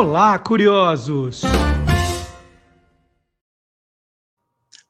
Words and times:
Olá, 0.00 0.38
curiosos! 0.38 1.42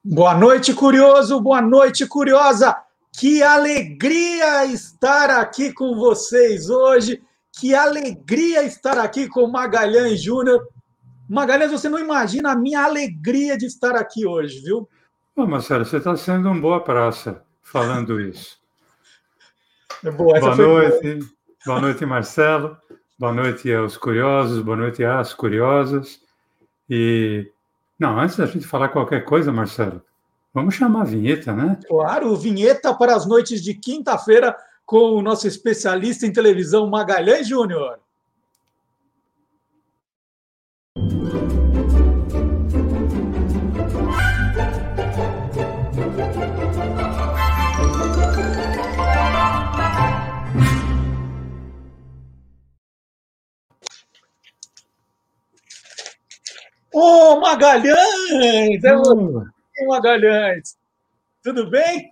Boa 0.04 0.37
noite, 0.37 0.72
curioso! 0.72 1.40
Boa 1.40 1.61
noite, 1.61 2.06
curiosa! 2.06 2.77
Que 3.19 3.43
alegria 3.43 4.67
estar 4.67 5.29
aqui 5.31 5.73
com 5.73 5.96
vocês 5.96 6.71
hoje! 6.71 7.21
Que 7.59 7.74
alegria 7.74 8.63
estar 8.63 8.99
aqui 8.99 9.27
com 9.27 9.49
Magalhães 9.49 10.23
Júnior. 10.23 10.65
Magalhães, 11.29 11.72
você 11.72 11.88
não 11.88 11.99
imagina 11.99 12.53
a 12.53 12.56
minha 12.56 12.85
alegria 12.85 13.58
de 13.58 13.67
estar 13.67 13.97
aqui 13.97 14.24
hoje, 14.24 14.61
viu? 14.61 14.88
Ô, 15.35 15.45
Marcelo, 15.45 15.85
você 15.85 15.97
está 15.97 16.16
sendo 16.16 16.48
uma 16.48 16.61
boa 16.61 16.84
praça 16.84 17.42
falando 17.61 18.20
isso. 18.20 18.61
É 20.05 20.11
boa, 20.12 20.38
boa 20.38 20.55
noite, 20.55 21.15
boa. 21.15 21.29
boa 21.66 21.80
noite, 21.80 22.06
Marcelo. 22.06 22.79
Boa 23.21 23.34
noite 23.34 23.70
aos 23.70 23.98
curiosos, 23.98 24.62
boa 24.62 24.79
noite 24.79 25.05
às 25.05 25.34
curiosas. 25.34 26.23
E 26.88 27.52
não, 27.98 28.19
antes 28.19 28.38
da 28.38 28.47
gente 28.47 28.66
falar 28.66 28.88
qualquer 28.88 29.27
coisa, 29.27 29.52
Marcelo, 29.52 30.02
vamos 30.55 30.74
chamar 30.74 31.02
a 31.02 31.05
vinheta, 31.05 31.52
né? 31.55 31.78
Claro, 31.87 32.34
vinheta 32.34 32.95
para 32.95 33.14
as 33.14 33.27
noites 33.27 33.62
de 33.62 33.75
quinta-feira 33.75 34.56
com 34.87 35.16
o 35.16 35.20
nosso 35.20 35.47
especialista 35.47 36.25
em 36.25 36.33
televisão 36.33 36.88
Magalhães 36.88 37.47
Júnior. 37.47 37.98
Ô, 56.92 57.34
oh, 57.34 57.41
Magalhães! 57.41 58.83
É 58.83 58.96
o 58.96 59.88
Magalhães! 59.88 60.77
Tudo 61.42 61.70
bem? 61.70 62.10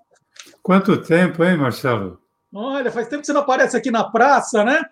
Quanto 0.62 1.02
tempo, 1.02 1.42
hein, 1.42 1.56
Marcelo? 1.56 2.20
Olha, 2.54 2.90
faz 2.90 3.08
tempo 3.08 3.20
que 3.20 3.26
você 3.26 3.32
não 3.32 3.40
aparece 3.40 3.76
aqui 3.76 3.90
na 3.90 4.04
praça, 4.04 4.62
né? 4.64 4.84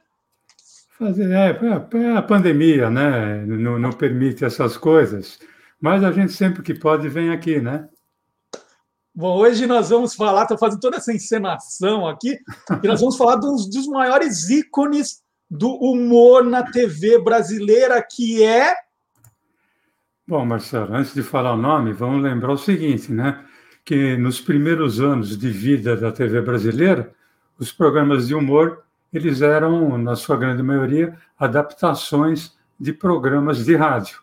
Fazer, 0.99 1.31
é, 1.31 1.51
é, 1.51 1.99
é 1.99 2.17
a 2.17 2.23
pandemia, 2.23 2.91
né? 2.91 3.45
Não, 3.47 3.79
não 3.79 3.93
permite 3.93 4.45
essas 4.45 4.77
coisas. 4.77 5.39
Mas 5.81 6.03
a 6.03 6.11
gente 6.11 6.33
sempre 6.33 6.63
que 6.63 6.75
pode 6.75 7.09
vem 7.09 7.31
aqui, 7.31 7.61
né? 7.61 7.89
Bom, 9.15 9.37
hoje 9.39 9.67
nós 9.67 9.91
vamos 9.91 10.15
falar, 10.15 10.43
estou 10.43 10.59
fazendo 10.59 10.81
toda 10.81 10.97
essa 10.97 11.13
encenação 11.13 12.07
aqui, 12.07 12.39
e 12.83 12.87
nós 12.87 13.01
vamos 13.01 13.17
falar 13.17 13.37
dos, 13.37 13.71
dos 13.71 13.87
maiores 13.87 14.51
ícones 14.51 15.23
do 15.49 15.71
humor 15.71 16.45
na 16.45 16.71
TV 16.71 17.19
brasileira, 17.19 18.03
que 18.03 18.43
é 18.43 18.75
Bom, 20.29 20.45
Marcelo, 20.45 20.93
antes 20.93 21.15
de 21.15 21.23
falar 21.23 21.53
o 21.53 21.57
nome, 21.57 21.93
vamos 21.93 22.21
lembrar 22.21 22.51
o 22.51 22.59
seguinte, 22.59 23.13
né? 23.13 23.45
Que 23.85 24.17
nos 24.17 24.41
primeiros 24.41 25.01
anos 25.01 25.39
de 25.39 25.49
vida 25.49 25.97
da 25.97 26.11
TV 26.11 26.41
brasileira, 26.43 27.15
os 27.57 27.71
programas 27.71 28.27
de 28.27 28.35
humor, 28.35 28.83
eles 29.13 29.41
eram, 29.41 29.97
na 29.97 30.17
sua 30.17 30.37
grande 30.37 30.65
maioria, 30.65 31.17
adaptações 31.39 32.59
de 32.79 32.93
programas 32.93 33.65
de 33.65 33.77
rádio. 33.77 34.19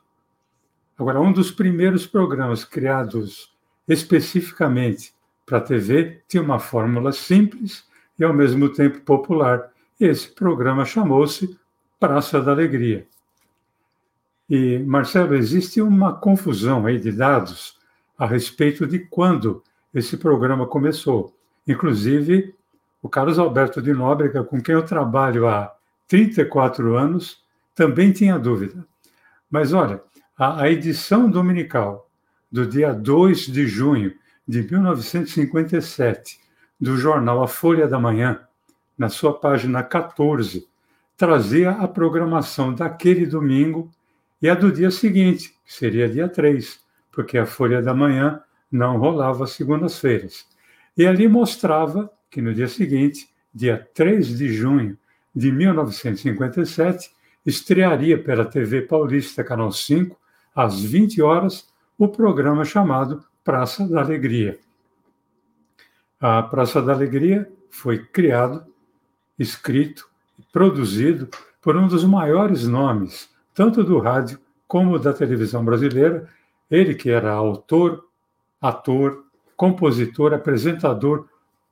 Agora, 0.99 1.21
um 1.21 1.31
dos 1.31 1.51
primeiros 1.51 2.05
programas 2.05 2.65
criados 2.65 3.55
especificamente 3.87 5.13
para 5.45 5.59
a 5.59 5.61
TV 5.61 6.21
tinha 6.27 6.43
uma 6.43 6.59
fórmula 6.59 7.13
simples 7.13 7.87
e, 8.19 8.25
ao 8.25 8.33
mesmo 8.33 8.67
tempo, 8.67 8.99
popular. 8.99 9.71
Esse 9.97 10.27
programa 10.27 10.83
chamou-se 10.83 11.57
Praça 11.97 12.41
da 12.41 12.51
Alegria. 12.51 13.07
E, 14.55 14.77
Marcelo, 14.77 15.33
existe 15.33 15.81
uma 15.81 16.13
confusão 16.13 16.85
aí 16.85 16.99
de 16.99 17.11
dados 17.11 17.75
a 18.15 18.27
respeito 18.27 18.85
de 18.85 18.99
quando 18.99 19.63
esse 19.91 20.15
programa 20.15 20.67
começou. 20.67 21.35
Inclusive, 21.67 22.53
o 23.01 23.09
Carlos 23.09 23.39
Alberto 23.39 23.81
de 23.81 23.91
Nóbrega, 23.91 24.43
com 24.43 24.61
quem 24.61 24.75
eu 24.75 24.85
trabalho 24.85 25.47
há 25.47 25.73
34 26.07 26.95
anos, 26.95 27.43
também 27.73 28.11
tinha 28.11 28.37
dúvida. 28.37 28.85
Mas 29.49 29.73
olha, 29.73 30.03
a, 30.37 30.61
a 30.61 30.69
edição 30.69 31.27
dominical 31.27 32.07
do 32.51 32.63
dia 32.63 32.93
2 32.93 33.47
de 33.47 33.65
junho 33.65 34.13
de 34.47 34.61
1957 34.61 36.39
do 36.79 36.95
jornal 36.95 37.41
A 37.41 37.47
Folha 37.47 37.87
da 37.87 37.97
Manhã, 37.97 38.39
na 38.95 39.09
sua 39.09 39.33
página 39.33 39.81
14, 39.81 40.67
trazia 41.17 41.71
a 41.71 41.87
programação 41.87 42.71
daquele 42.71 43.25
domingo 43.25 43.89
e 44.43 44.49
a 44.49 44.53
do 44.53 44.73
dia 44.73 44.91
seguinte, 44.91 45.55
que 45.65 45.73
seria 45.73 46.09
dia 46.09 46.27
3, 46.27 46.77
porque 47.09 47.37
a 47.37 47.45
Folha 47.45 47.81
da 47.81 47.93
Manhã 47.93 48.43
não 48.69 48.97
rolava 48.97 49.47
segundas-feiras. 49.47 50.45
E 50.97 51.07
ali 51.07 51.29
mostrava 51.29 52.11
que 52.29 52.41
no 52.41 52.53
dia 52.53 52.67
seguinte, 52.67 53.29
dia 53.53 53.87
3 53.93 54.37
de 54.37 54.51
junho 54.51 54.97
de 55.33 55.49
1957, 55.49 57.09
estrearia 57.45 58.21
pela 58.21 58.43
TV 58.43 58.81
Paulista, 58.81 59.45
Canal 59.45 59.71
5, 59.71 60.19
às 60.53 60.77
20 60.81 61.21
horas, 61.21 61.69
o 61.97 62.09
programa 62.09 62.65
chamado 62.65 63.23
Praça 63.45 63.87
da 63.87 64.01
Alegria. 64.01 64.59
A 66.19 66.43
Praça 66.43 66.81
da 66.81 66.91
Alegria 66.91 67.49
foi 67.69 67.99
criado, 67.99 68.65
escrito 69.39 70.05
e 70.37 70.43
produzido 70.51 71.29
por 71.61 71.77
um 71.77 71.87
dos 71.87 72.03
maiores 72.03 72.67
nomes 72.67 73.31
tanto 73.53 73.83
do 73.83 73.99
rádio 73.99 74.39
como 74.67 74.97
da 74.97 75.13
televisão 75.13 75.63
brasileira, 75.63 76.27
ele 76.69 76.95
que 76.95 77.09
era 77.09 77.31
autor, 77.31 78.07
ator, 78.59 79.25
compositor, 79.55 80.33
apresentador, 80.33 81.27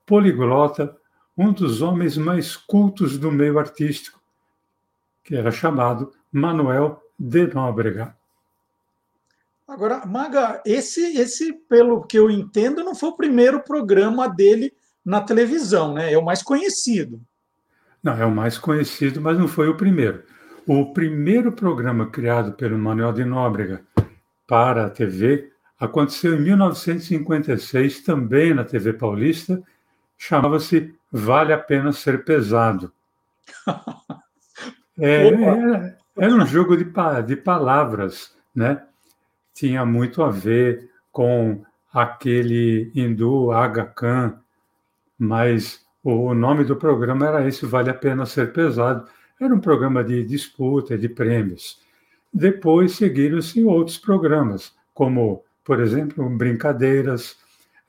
poliglota, 0.05 0.95
um 1.37 1.51
dos 1.51 1.81
homens 1.81 2.17
mais 2.17 2.55
cultos 2.55 3.17
do 3.17 3.31
meio 3.31 3.57
artístico, 3.57 4.21
que 5.23 5.35
era 5.35 5.51
chamado 5.51 6.11
Manuel 6.31 7.01
de 7.17 7.47
Nóbrega. 7.53 8.15
Agora, 9.67 10.05
Maga, 10.05 10.61
esse, 10.65 11.17
esse, 11.17 11.53
pelo 11.53 12.03
que 12.03 12.19
eu 12.19 12.29
entendo, 12.29 12.83
não 12.83 12.93
foi 12.93 13.09
o 13.09 13.15
primeiro 13.15 13.61
programa 13.61 14.27
dele 14.27 14.73
na 15.03 15.21
televisão, 15.21 15.93
né? 15.93 16.11
É 16.11 16.17
o 16.17 16.25
mais 16.25 16.43
conhecido. 16.43 17.21
Não, 18.03 18.13
é 18.13 18.25
o 18.25 18.31
mais 18.31 18.57
conhecido, 18.57 19.21
mas 19.21 19.37
não 19.37 19.47
foi 19.47 19.69
o 19.69 19.77
primeiro. 19.77 20.23
O 20.67 20.94
primeiro 20.94 21.51
programa 21.51 22.05
criado 22.07 22.53
pelo 22.53 22.77
Manuel 22.77 23.11
de 23.11 23.25
Nóbrega 23.25 23.83
para 24.47 24.85
a 24.85 24.89
TV 24.89 25.51
aconteceu 25.79 26.35
em 26.35 26.41
1956, 26.41 28.01
também 28.01 28.53
na 28.53 28.63
TV 28.63 28.94
Paulista, 28.94 29.61
chamava-se 30.16 30.94
Vale 31.11 31.51
a 31.51 31.57
Pena 31.57 31.91
Ser 31.91 32.23
Pesado. 32.23 32.91
É, 34.99 35.29
era, 35.29 35.97
era, 36.16 36.35
um 36.35 36.45
jogo 36.45 36.78
de, 36.78 36.85
de 37.25 37.35
palavras, 37.35 38.35
né? 38.53 38.85
Tinha 39.51 39.83
muito 39.83 40.22
a 40.22 40.29
ver 40.29 40.91
com 41.11 41.63
aquele 41.91 42.91
hindu 42.93 43.51
Aga 43.51 43.85
Khan, 43.85 44.38
mas 45.17 45.83
o 46.03 46.35
nome 46.35 46.66
do 46.66 46.75
programa 46.75 47.25
era 47.25 47.47
esse, 47.47 47.66
Vale 47.66 47.89
a 47.89 47.95
Pena 47.95 48.28
Ser 48.28 48.53
Pesado 48.53 49.07
era 49.44 49.56
um 49.56 49.59
programa 49.59 50.03
de 50.03 50.24
disputa, 50.24 50.96
de 50.96 51.09
prêmios. 51.09 51.79
Depois 52.31 52.94
seguiram-se 52.94 53.63
outros 53.63 53.97
programas, 53.97 54.74
como, 54.94 55.44
por 55.66 55.79
exemplo, 55.79 56.29
Brincadeiras, 56.29 57.38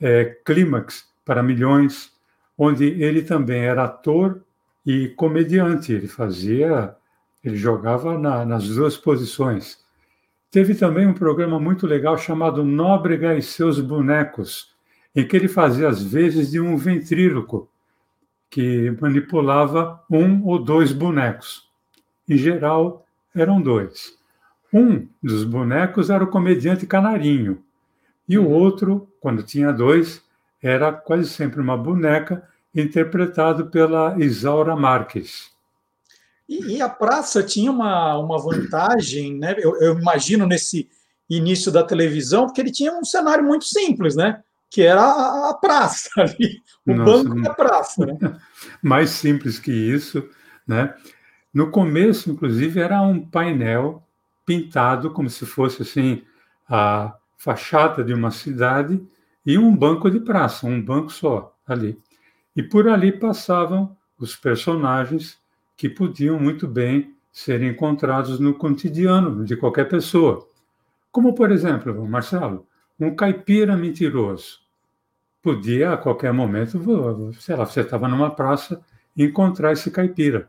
é, 0.01 0.25
Clímax 0.45 1.07
para 1.25 1.43
Milhões, 1.43 2.11
onde 2.57 2.85
ele 2.85 3.23
também 3.23 3.63
era 3.63 3.85
ator 3.85 4.43
e 4.85 5.09
comediante. 5.11 5.93
Ele 5.93 6.09
fazia, 6.09 6.97
ele 7.45 7.57
jogava 7.57 8.19
na, 8.19 8.45
nas 8.47 8.67
duas 8.67 8.97
posições. 8.97 9.79
Teve 10.51 10.75
também 10.75 11.07
um 11.07 11.15
programa 11.15 11.61
muito 11.61 11.87
legal 11.87 12.17
chamado 12.17 12.65
Nóbrega 12.65 13.37
e 13.37 13.43
seus 13.43 13.79
bonecos, 13.79 14.75
em 15.15 15.27
que 15.27 15.37
ele 15.37 15.49
fazia 15.49 15.89
as 15.89 16.03
vezes 16.03 16.51
de 16.51 16.61
um 16.61 16.77
ventríloco, 16.77 17.71
que 18.53 18.95
manipulava 19.01 19.99
um 20.11 20.47
ou 20.47 20.63
dois 20.63 20.93
bonecos. 20.93 21.67
Em 22.29 22.37
geral, 22.37 23.07
eram 23.35 23.63
dois. 23.63 24.15
Um 24.71 25.09
dos 25.23 25.43
bonecos 25.43 26.11
era 26.11 26.23
o 26.23 26.31
comediante 26.31 26.87
Canarinho, 26.87 27.65
e 28.29 28.39
o 28.39 28.49
outro, 28.49 29.09
quando 29.21 29.43
tinha 29.43 29.73
dois, 29.73 30.23
era 30.63 30.93
quase 30.93 31.29
sempre 31.31 31.63
uma 31.63 31.79
boneca 31.79 32.47
interpretado 32.75 33.67
pela 33.67 34.17
Isaura 34.23 34.77
Marques. 34.77 35.51
E, 36.47 36.77
e, 36.77 36.83
a 36.83 36.89
praça 36.91 37.43
tinha 37.43 37.71
uma, 37.71 38.19
uma 38.19 38.39
vantagem, 38.39 39.39
né? 39.39 39.55
Eu, 39.59 39.81
eu, 39.81 39.99
imagino 39.99 40.47
nesse 40.47 40.91
início 41.29 41.73
da 41.73 41.83
televisão, 41.83 42.45
porque 42.45 42.61
ele 42.61 42.71
tinha 42.71 42.93
um 42.93 43.05
cenário 43.05 43.43
muito 43.43 43.65
simples, 43.65 44.15
né? 44.15 44.43
Que 44.73 44.81
era 44.81 45.03
a, 45.03 45.51
a 45.51 45.55
praça 45.55 46.09
ali, 46.17 46.63
o 46.87 46.95
Nossa, 46.95 47.25
banco 47.25 47.43
da 47.43 47.53
praça. 47.53 48.07
Né? 48.07 48.19
Mais 48.83 49.11
simples 49.11 49.59
que 49.59 49.71
isso, 49.71 50.27
né? 50.67 50.95
No 51.53 51.71
começo, 51.71 52.31
inclusive, 52.31 52.81
era 52.81 53.03
um 53.03 53.21
painel 53.21 54.03
pintado 54.47 55.11
como 55.11 55.29
se 55.29 55.45
fosse 55.45 55.83
assim 55.83 56.23
a 56.67 57.15
fachada 57.37 58.03
de 58.03 58.15
uma 58.15 58.31
cidade 58.31 59.07
e 59.45 59.59
um 59.59 59.77
banco 59.77 60.11
de 60.11 60.19
praça, 60.19 60.67
um 60.67 60.81
banco 60.81 61.13
só 61.13 61.55
ali. 61.67 62.01
E 62.57 62.63
por 62.63 62.89
ali 62.89 63.13
passavam 63.13 63.95
os 64.19 64.35
personagens 64.35 65.39
que 65.77 65.87
podiam 65.87 66.41
muito 66.41 66.67
bem 66.67 67.15
ser 67.31 67.63
encontrados 67.63 68.41
no 68.41 68.55
cotidiano 68.55 69.45
de 69.45 69.55
qualquer 69.55 69.87
pessoa. 69.87 70.49
Como, 71.11 71.35
por 71.35 71.51
exemplo, 71.51 72.09
Marcelo, 72.09 72.67
um 72.99 73.15
caipira 73.15 73.77
mentiroso. 73.77 74.62
Podia, 75.43 75.93
a 75.93 75.97
qualquer 75.97 76.33
momento, 76.33 77.33
sei 77.41 77.57
lá, 77.57 77.65
você 77.65 77.81
estava 77.81 78.07
numa 78.07 78.31
praça 78.31 78.81
e 79.17 79.25
encontrar 79.25 79.73
esse 79.73 79.91
caipira. 79.91 80.49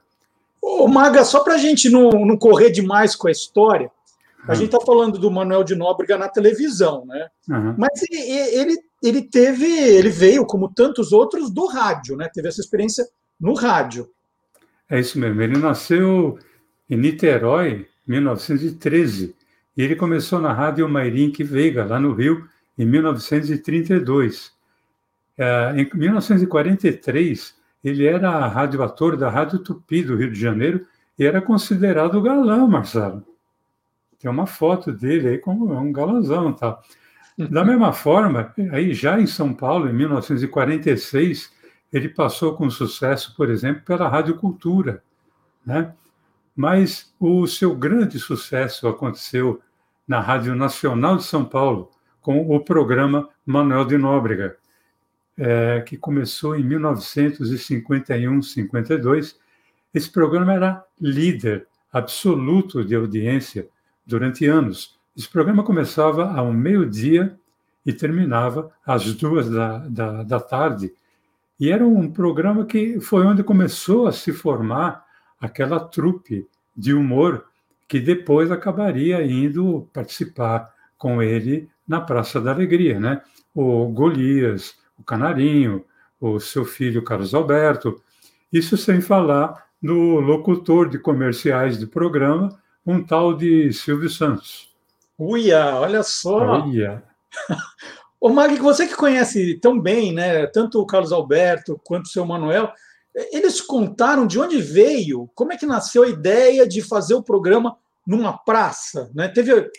Ô, 0.62 0.88
Maga, 0.88 1.26
só 1.26 1.44
para 1.44 1.56
a 1.56 1.58
gente 1.58 1.90
não, 1.90 2.12
não 2.12 2.38
correr 2.38 2.70
demais 2.70 3.16
com 3.16 3.28
a 3.28 3.32
história, 3.32 3.92
a 4.48 4.52
uhum. 4.52 4.56
gente 4.56 4.66
está 4.74 4.80
falando 4.80 5.18
do 5.18 5.32
Manuel 5.32 5.64
de 5.64 5.76
Nóbrega 5.76 6.18
na 6.18 6.30
televisão, 6.30 7.06
né? 7.06 7.28
Uhum. 7.50 7.76
Mas 7.78 8.04
ele, 8.12 8.78
ele 9.02 9.22
teve, 9.22 9.66
ele 9.66 10.10
veio, 10.10 10.46
como 10.46 10.70
tantos 10.70 11.12
outros, 11.12 11.50
do 11.50 11.66
rádio, 11.66 12.16
né? 12.16 12.30
Teve 12.34 12.48
essa 12.48 12.62
experiência 12.62 13.06
no 13.40 13.54
rádio. 13.54 14.10
É 14.90 15.00
isso 15.00 15.18
mesmo. 15.18 15.42
Ele 15.42 15.58
nasceu 15.58 16.38
em 16.90 16.98
Niterói, 16.98 17.88
1913, 18.08 19.36
e 19.76 19.82
ele 19.82 19.96
começou 19.96 20.40
na 20.40 20.54
Rádio 20.54 20.88
Mairink 20.88 21.44
Veiga, 21.44 21.84
lá 21.84 22.00
no 22.00 22.14
Rio, 22.14 22.48
em 22.78 22.86
1932. 22.86 24.52
É, 25.38 25.74
em 25.76 25.90
1943, 25.98 27.56
ele 27.84 28.06
era 28.06 28.48
radioator 28.48 29.18
da 29.18 29.30
Rádio 29.30 29.60
Tupi 29.60 30.04
do 30.04 30.16
Rio 30.16 30.32
de 30.32 30.40
Janeiro 30.40 30.86
e 31.18 31.26
era 31.26 31.42
considerado 31.42 32.22
galã, 32.22 32.66
Marcelo. 32.68 33.26
Tem 34.20 34.32
uma 34.32 34.48
foto 34.48 34.92
dele 34.92 35.30
aí 35.30 35.38
como 35.38 35.74
um 35.74 35.92
galãzão, 35.92 36.54
tá? 36.54 36.80
Da 37.38 37.64
mesma 37.66 37.92
forma, 37.92 38.54
aí 38.72 38.94
já 38.94 39.20
em 39.20 39.28
São 39.28 39.54
Paulo, 39.54 39.90
em 39.90 39.94
1946, 39.94 41.52
ele 41.92 42.10
passou 42.10 42.56
com 42.56 42.70
sucesso, 42.70 43.36
por 43.36 43.50
exemplo, 43.50 43.84
pela 43.84 44.08
Rádio 44.08 44.38
Cultura, 44.38 45.04
né? 45.66 45.94
Mas 46.56 47.14
o 47.20 47.48
seu 47.48 47.76
grande 47.76 48.20
sucesso 48.20 48.88
aconteceu 48.88 49.60
na 50.08 50.20
Rádio 50.20 50.56
Nacional 50.56 51.18
de 51.18 51.24
São 51.24 51.44
Paulo, 51.44 51.90
com 52.22 52.48
o 52.56 52.60
programa 52.60 53.28
Manuel 53.46 53.86
de 53.86 53.98
Nóbrega, 53.98 54.58
é, 55.38 55.82
que 55.82 55.98
começou 55.98 56.56
em 56.56 56.66
1951-52. 56.68 59.36
Esse 59.94 60.10
programa 60.10 60.54
era 60.54 60.84
líder 61.00 61.68
absoluto 61.92 62.84
de 62.84 62.96
audiência 62.96 63.68
durante 64.06 64.46
anos. 64.46 64.98
Esse 65.16 65.30
programa 65.30 65.64
começava 65.64 66.34
ao 66.34 66.52
meio-dia 66.52 67.38
e 67.86 67.94
terminava 67.94 68.72
às 68.86 69.14
duas 69.14 69.50
da, 69.50 69.78
da, 69.88 70.24
da 70.24 70.40
tarde. 70.40 70.92
E 71.60 71.72
era 71.72 71.86
um 71.86 72.12
programa 72.12 72.66
que 72.66 73.00
foi 73.00 73.24
onde 73.26 73.44
começou 73.44 74.08
a 74.08 74.12
se 74.12 74.34
formar 74.34 75.06
aquela 75.40 75.80
trupe 75.80 76.48
de 76.76 76.94
humor 76.94 77.46
que 77.88 78.00
depois 78.00 78.52
acabaria 78.52 79.24
indo 79.24 79.88
participar 79.94 80.74
com 80.98 81.22
ele 81.22 81.70
na 81.88 82.02
Praça 82.02 82.42
da 82.42 82.52
Alegria, 82.52 83.00
né? 83.00 83.22
O 83.54 83.88
Golias, 83.90 84.76
o 85.04 85.06
Canarinho, 85.06 85.86
o 86.20 86.40
seu 86.40 86.66
filho 86.66 87.04
Carlos 87.04 87.36
Alberto, 87.36 88.02
isso 88.52 88.78
sem 88.78 89.02
falar 89.02 89.66
no 89.82 90.20
locutor 90.20 90.90
de 90.90 90.98
comerciais 90.98 91.78
do 91.78 91.88
programa, 91.88 92.58
um 92.86 93.04
tal 93.04 93.36
de 93.36 93.72
Silvio 93.74 94.10
Santos. 94.10 94.74
Uia, 95.20 95.76
olha 95.76 96.02
só! 96.02 96.64
Uia! 96.64 97.04
Ô, 98.20 98.30
Mag, 98.30 98.56
você 98.58 98.88
que 98.88 98.96
conhece 98.96 99.60
tão 99.60 99.78
bem, 99.78 100.14
né, 100.14 100.48
tanto 100.48 100.80
o 100.80 100.86
Carlos 100.86 101.12
Alberto 101.12 101.80
quanto 101.84 102.06
o 102.06 102.10
seu 102.10 102.26
Manuel, 102.26 102.72
eles 103.34 103.60
contaram 103.60 104.26
de 104.26 104.40
onde 104.40 104.62
veio, 104.62 105.30
como 105.36 105.52
é 105.52 105.58
que 105.58 105.66
nasceu 105.66 106.04
a 106.04 106.08
ideia 106.08 106.66
de 106.66 106.82
fazer 106.82 107.16
o 107.16 107.24
programa 107.24 107.78
numa 108.08 108.38
praça, 108.38 109.12
né? 109.14 109.28
Teve, 109.28 109.70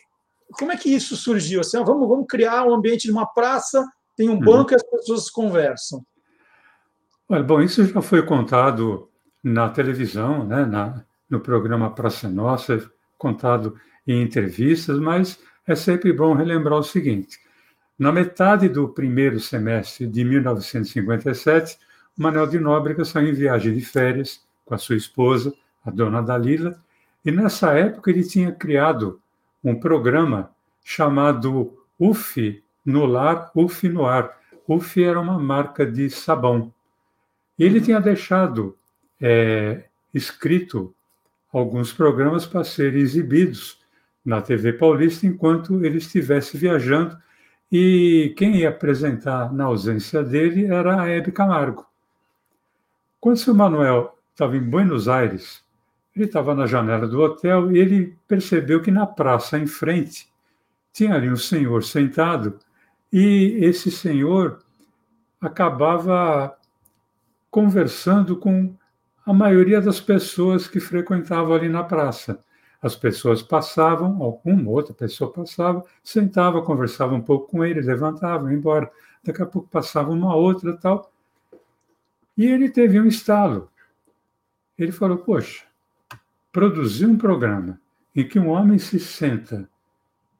como 0.52 0.72
é 0.72 0.76
que 0.76 0.88
isso 0.88 1.16
surgiu? 1.16 1.60
Assim, 1.60 1.78
ah, 1.78 1.82
vamos, 1.82 2.08
vamos 2.08 2.26
criar 2.28 2.64
um 2.64 2.74
ambiente 2.74 3.04
de 3.04 3.12
uma 3.12 3.26
praça, 3.26 3.84
tem 4.16 4.28
um 4.28 4.34
uhum. 4.34 4.40
banco 4.40 4.72
e 4.72 4.76
as 4.76 4.82
pessoas 4.82 5.30
conversam. 5.30 6.04
Olha, 7.28 7.42
bom, 7.42 7.60
isso 7.60 7.84
já 7.84 8.02
foi 8.02 8.22
contado 8.22 9.08
na 9.42 9.68
televisão, 9.68 10.44
né, 10.44 10.64
na, 10.64 11.04
no 11.28 11.40
programa 11.40 11.94
Praça 11.94 12.28
Nossa, 12.28 12.90
contado 13.18 13.78
em 14.06 14.22
entrevistas, 14.22 14.98
mas 14.98 15.38
é 15.66 15.74
sempre 15.74 16.12
bom 16.12 16.34
relembrar 16.34 16.78
o 16.78 16.82
seguinte: 16.82 17.38
na 17.98 18.12
metade 18.12 18.68
do 18.68 18.88
primeiro 18.88 19.40
semestre 19.40 20.06
de 20.06 20.24
1957, 20.24 21.78
Manuel 22.16 22.46
de 22.46 22.58
Nóbrega 22.58 23.04
saiu 23.04 23.28
em 23.28 23.32
viagem 23.32 23.74
de 23.74 23.80
férias 23.80 24.40
com 24.64 24.74
a 24.74 24.78
sua 24.78 24.96
esposa, 24.96 25.54
a 25.84 25.90
dona 25.90 26.22
Dalila, 26.22 26.78
e 27.24 27.30
nessa 27.30 27.72
época 27.72 28.10
ele 28.10 28.22
tinha 28.22 28.52
criado 28.52 29.20
um 29.62 29.74
programa 29.74 30.50
chamado 30.82 31.78
UF 31.98 32.62
no 32.84 33.06
lar, 33.06 33.50
UF 33.54 33.88
no 33.88 34.06
ar. 34.06 34.38
UF 34.68 35.02
era 35.02 35.20
uma 35.20 35.38
marca 35.38 35.86
de 35.86 36.10
sabão. 36.10 36.72
Ele 37.58 37.80
tinha 37.80 38.00
deixado 38.00 38.76
é, 39.20 39.84
escrito 40.12 40.94
alguns 41.52 41.92
programas 41.92 42.46
para 42.46 42.64
serem 42.64 43.00
exibidos 43.00 43.80
na 44.24 44.40
TV 44.40 44.72
Paulista 44.72 45.26
enquanto 45.26 45.84
ele 45.84 45.98
estivesse 45.98 46.56
viajando 46.56 47.16
e 47.70 48.34
quem 48.36 48.56
ia 48.56 48.70
apresentar 48.70 49.52
na 49.52 49.64
ausência 49.64 50.22
dele 50.22 50.66
era 50.66 51.00
a 51.00 51.08
Hebe 51.08 51.32
Camargo. 51.32 51.86
Quando 53.20 53.38
o 53.48 53.54
Manuel 53.54 54.18
estava 54.30 54.56
em 54.56 54.60
Buenos 54.60 55.08
Aires, 55.08 55.64
ele 56.14 56.26
estava 56.26 56.54
na 56.54 56.66
janela 56.66 57.06
do 57.06 57.20
hotel 57.20 57.72
e 57.72 57.78
ele 57.78 58.16
percebeu 58.28 58.80
que 58.80 58.90
na 58.90 59.06
praça 59.06 59.58
em 59.58 59.66
frente 59.66 60.28
tinha 60.92 61.14
ali 61.14 61.28
um 61.28 61.36
senhor 61.36 61.82
sentado 61.82 62.58
e 63.16 63.64
esse 63.64 63.92
senhor 63.92 64.58
acabava 65.40 66.58
conversando 67.48 68.36
com 68.36 68.74
a 69.24 69.32
maioria 69.32 69.80
das 69.80 70.00
pessoas 70.00 70.66
que 70.66 70.80
frequentavam 70.80 71.54
ali 71.54 71.68
na 71.68 71.84
praça. 71.84 72.42
As 72.82 72.96
pessoas 72.96 73.40
passavam, 73.40 74.20
alguma 74.20 74.68
outra 74.68 74.92
pessoa 74.92 75.32
passava, 75.32 75.84
sentava, 76.02 76.60
conversava 76.60 77.14
um 77.14 77.20
pouco 77.20 77.52
com 77.52 77.64
ele, 77.64 77.80
levantava, 77.82 78.50
ia 78.50 78.58
embora. 78.58 78.90
Daqui 79.22 79.40
a 79.40 79.46
pouco 79.46 79.68
passava 79.68 80.10
uma 80.10 80.34
outra 80.34 80.76
tal. 80.76 81.12
E 82.36 82.44
ele 82.44 82.68
teve 82.68 82.98
um 82.98 83.06
estalo. 83.06 83.70
Ele 84.76 84.90
falou: 84.90 85.18
Poxa, 85.18 85.62
produzir 86.50 87.06
um 87.06 87.16
programa 87.16 87.80
em 88.12 88.26
que 88.26 88.40
um 88.40 88.48
homem 88.48 88.76
se 88.76 88.98
senta 88.98 89.70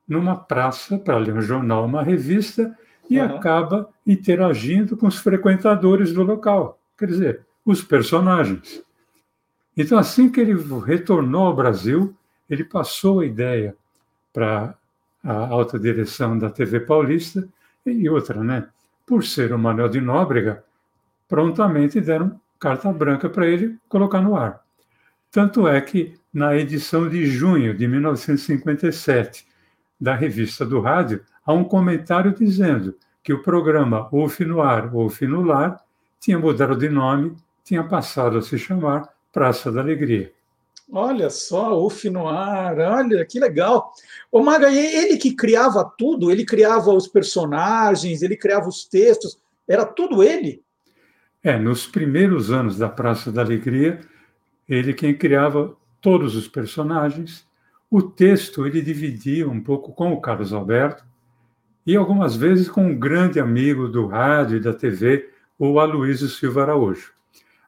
numa 0.07 0.37
praça 0.37 0.99
para 0.99 1.19
ler 1.19 1.35
um 1.35 1.41
jornal, 1.41 1.85
uma 1.85 2.03
revista, 2.03 2.77
e 3.09 3.19
uhum. 3.19 3.37
acaba 3.37 3.89
interagindo 4.07 4.97
com 4.97 5.07
os 5.07 5.19
frequentadores 5.19 6.13
do 6.13 6.23
local. 6.23 6.79
Quer 6.97 7.07
dizer, 7.07 7.41
os 7.65 7.83
personagens. 7.83 8.83
Então, 9.77 9.99
assim 9.99 10.31
que 10.31 10.41
ele 10.41 10.55
retornou 10.85 11.47
ao 11.47 11.57
Brasil, 11.57 12.15
ele 12.49 12.65
passou 12.65 13.21
a 13.21 13.27
ideia 13.27 13.77
para 14.33 14.75
a 15.23 15.33
alta 15.33 15.79
direção 15.79 16.39
da 16.39 16.51
TV 16.51 16.81
Paulista 16.81 17.49
e 17.85 18.09
outra, 18.09 18.43
né? 18.43 18.69
Por 19.07 19.25
ser 19.25 19.53
o 19.53 19.59
Manuel 19.59 19.89
de 19.89 20.01
Nóbrega, 20.01 20.65
prontamente 21.29 22.01
deram 22.01 22.41
carta 22.59 22.93
branca 22.93 23.29
para 23.29 23.47
ele 23.47 23.77
colocar 23.89 24.21
no 24.21 24.37
ar. 24.37 24.63
Tanto 25.31 25.67
é 25.67 25.81
que, 25.81 26.15
na 26.33 26.57
edição 26.57 27.09
de 27.09 27.27
junho 27.27 27.75
de 27.75 27.87
1957 27.89 29.47
da 30.01 30.15
revista 30.15 30.65
do 30.65 30.81
rádio, 30.81 31.23
há 31.45 31.53
um 31.53 31.65
comentário 31.65 32.35
dizendo 32.35 32.97
que 33.23 33.33
o 33.33 33.43
programa 33.43 34.09
UF 34.13 34.45
no 34.45 34.61
Ar, 34.61 34.95
UF 34.95 35.27
no 35.27 35.43
Lar, 35.43 35.83
tinha 36.21 36.39
mudado 36.39 36.77
de 36.77 36.89
nome, 36.89 37.37
tinha 37.63 37.83
passado 37.85 38.39
a 38.39 38.43
se 38.43 38.59
chamar 38.59 39.09
Praça 39.33 39.73
da 39.73 39.81
Alegria. 39.81 40.33
Olha 40.93 41.31
só, 41.31 41.83
UF 41.85 42.09
no 42.11 42.29
ar, 42.29 42.79
olha 42.79 43.25
que 43.25 43.41
legal. 43.41 43.93
O 44.31 44.43
Maga, 44.43 44.71
ele 44.71 45.17
que 45.17 45.35
criava 45.35 45.85
tudo, 45.97 46.31
ele 46.31 46.45
criava 46.45 46.93
os 46.93 47.09
personagens, 47.09 48.23
ele 48.23 48.37
criava 48.37 48.69
os 48.69 48.85
textos, 48.85 49.39
era 49.67 49.85
tudo 49.85 50.23
ele? 50.23 50.63
É, 51.43 51.59
nos 51.59 51.87
primeiros 51.87 52.51
anos 52.51 52.79
da 52.79 52.89
Praça 52.89 53.33
da 53.33 53.43
Alegria, 53.43 54.01
ele 54.69 54.93
quem 54.93 55.17
criava 55.17 55.75
todos 56.01 56.37
os 56.37 56.47
personagens. 56.47 57.47
O 57.97 58.03
texto 58.03 58.67
ele 58.67 58.83
dividia 58.83 59.49
um 59.49 59.61
pouco 59.61 59.93
com 59.93 60.13
o 60.13 60.21
Carlos 60.21 60.53
Alberto 60.53 61.05
e 61.87 61.95
algumas 61.95 62.35
vezes 62.35 62.69
com 62.69 62.87
um 62.89 62.99
grande 62.99 63.39
amigo 63.39 63.87
do 63.87 64.09
rádio 64.09 64.57
e 64.57 64.61
da 64.61 64.75
TV, 64.75 65.31
o 65.57 65.79
Aloysio 65.79 66.27
Silva 66.27 66.63
Araújo. 66.63 67.13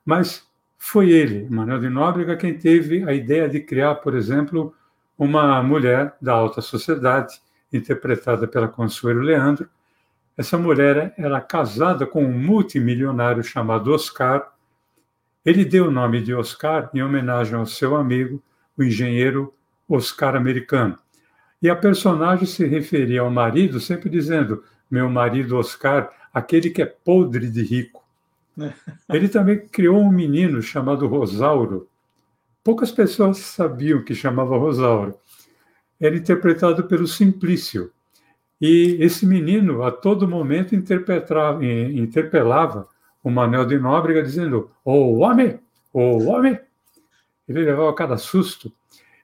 Mas 0.05 0.45
foi 0.77 1.11
ele, 1.11 1.49
Manuel 1.49 1.79
de 1.79 1.89
Nóbrega, 1.89 2.37
quem 2.37 2.59
teve 2.59 3.09
a 3.09 3.13
ideia 3.13 3.49
de 3.49 3.61
criar, 3.61 3.95
por 3.95 4.17
exemplo, 4.17 4.75
uma 5.17 5.63
mulher 5.63 6.17
da 6.21 6.33
alta 6.33 6.61
sociedade, 6.61 7.41
interpretada 7.73 8.49
pela 8.49 8.67
Consuelo 8.67 9.21
Leandro. 9.21 9.71
Essa 10.37 10.59
mulher 10.59 11.15
era 11.17 11.41
casada 11.41 12.05
com 12.05 12.25
um 12.25 12.37
multimilionário 12.37 13.45
chamado 13.45 13.95
Oscar. 13.95 14.53
Ele 15.45 15.65
deu 15.65 15.87
o 15.87 15.93
nome 15.93 16.21
de 16.21 16.35
Oscar 16.35 16.91
em 16.93 17.01
homenagem 17.01 17.55
ao 17.55 17.65
seu 17.65 17.95
amigo, 17.95 18.43
o 18.77 18.83
engenheiro 18.83 19.55
Oscar 19.89 20.37
americano. 20.37 20.99
E 21.63 21.71
a 21.71 21.77
personagem 21.77 22.47
se 22.47 22.67
referia 22.67 23.23
ao 23.23 23.31
marido 23.31 23.81
sempre 23.81 24.09
dizendo: 24.09 24.63
meu 24.91 25.09
marido 25.09 25.57
Oscar, 25.57 26.11
aquele 26.33 26.71
que 26.71 26.83
é 26.83 26.87
podre 26.87 27.51
de 27.51 27.63
rico. 27.63 28.05
Ele 29.09 29.29
também 29.29 29.67
criou 29.67 29.99
um 29.99 30.11
menino 30.11 30.63
chamado 30.63 31.07
Rosauro. 31.07 31.89
Poucas 32.63 32.91
pessoas 32.91 33.39
sabiam 33.39 34.03
que 34.03 34.15
chamava 34.15 34.57
Rosauro. 34.57 35.15
Era 36.01 36.17
interpretado 36.17 36.85
pelo 36.85 37.07
Simplício. 37.07 37.93
E 38.61 38.97
esse 39.01 39.27
menino, 39.27 39.83
a 39.83 39.91
todo 39.91 40.27
momento, 40.27 40.75
interpelava 40.75 42.89
o 43.23 43.31
Manuel 43.31 43.67
de 43.67 43.79
Nóbrega, 43.79 44.23
dizendo: 44.23 44.71
Ô 44.85 44.93
oh, 44.93 45.19
homem! 45.19 45.61
Ô 45.93 46.01
oh, 46.01 46.29
homem! 46.29 46.59
Ele 47.49 47.65
levava 47.65 47.95
cada 47.95 48.17
susto. 48.17 48.73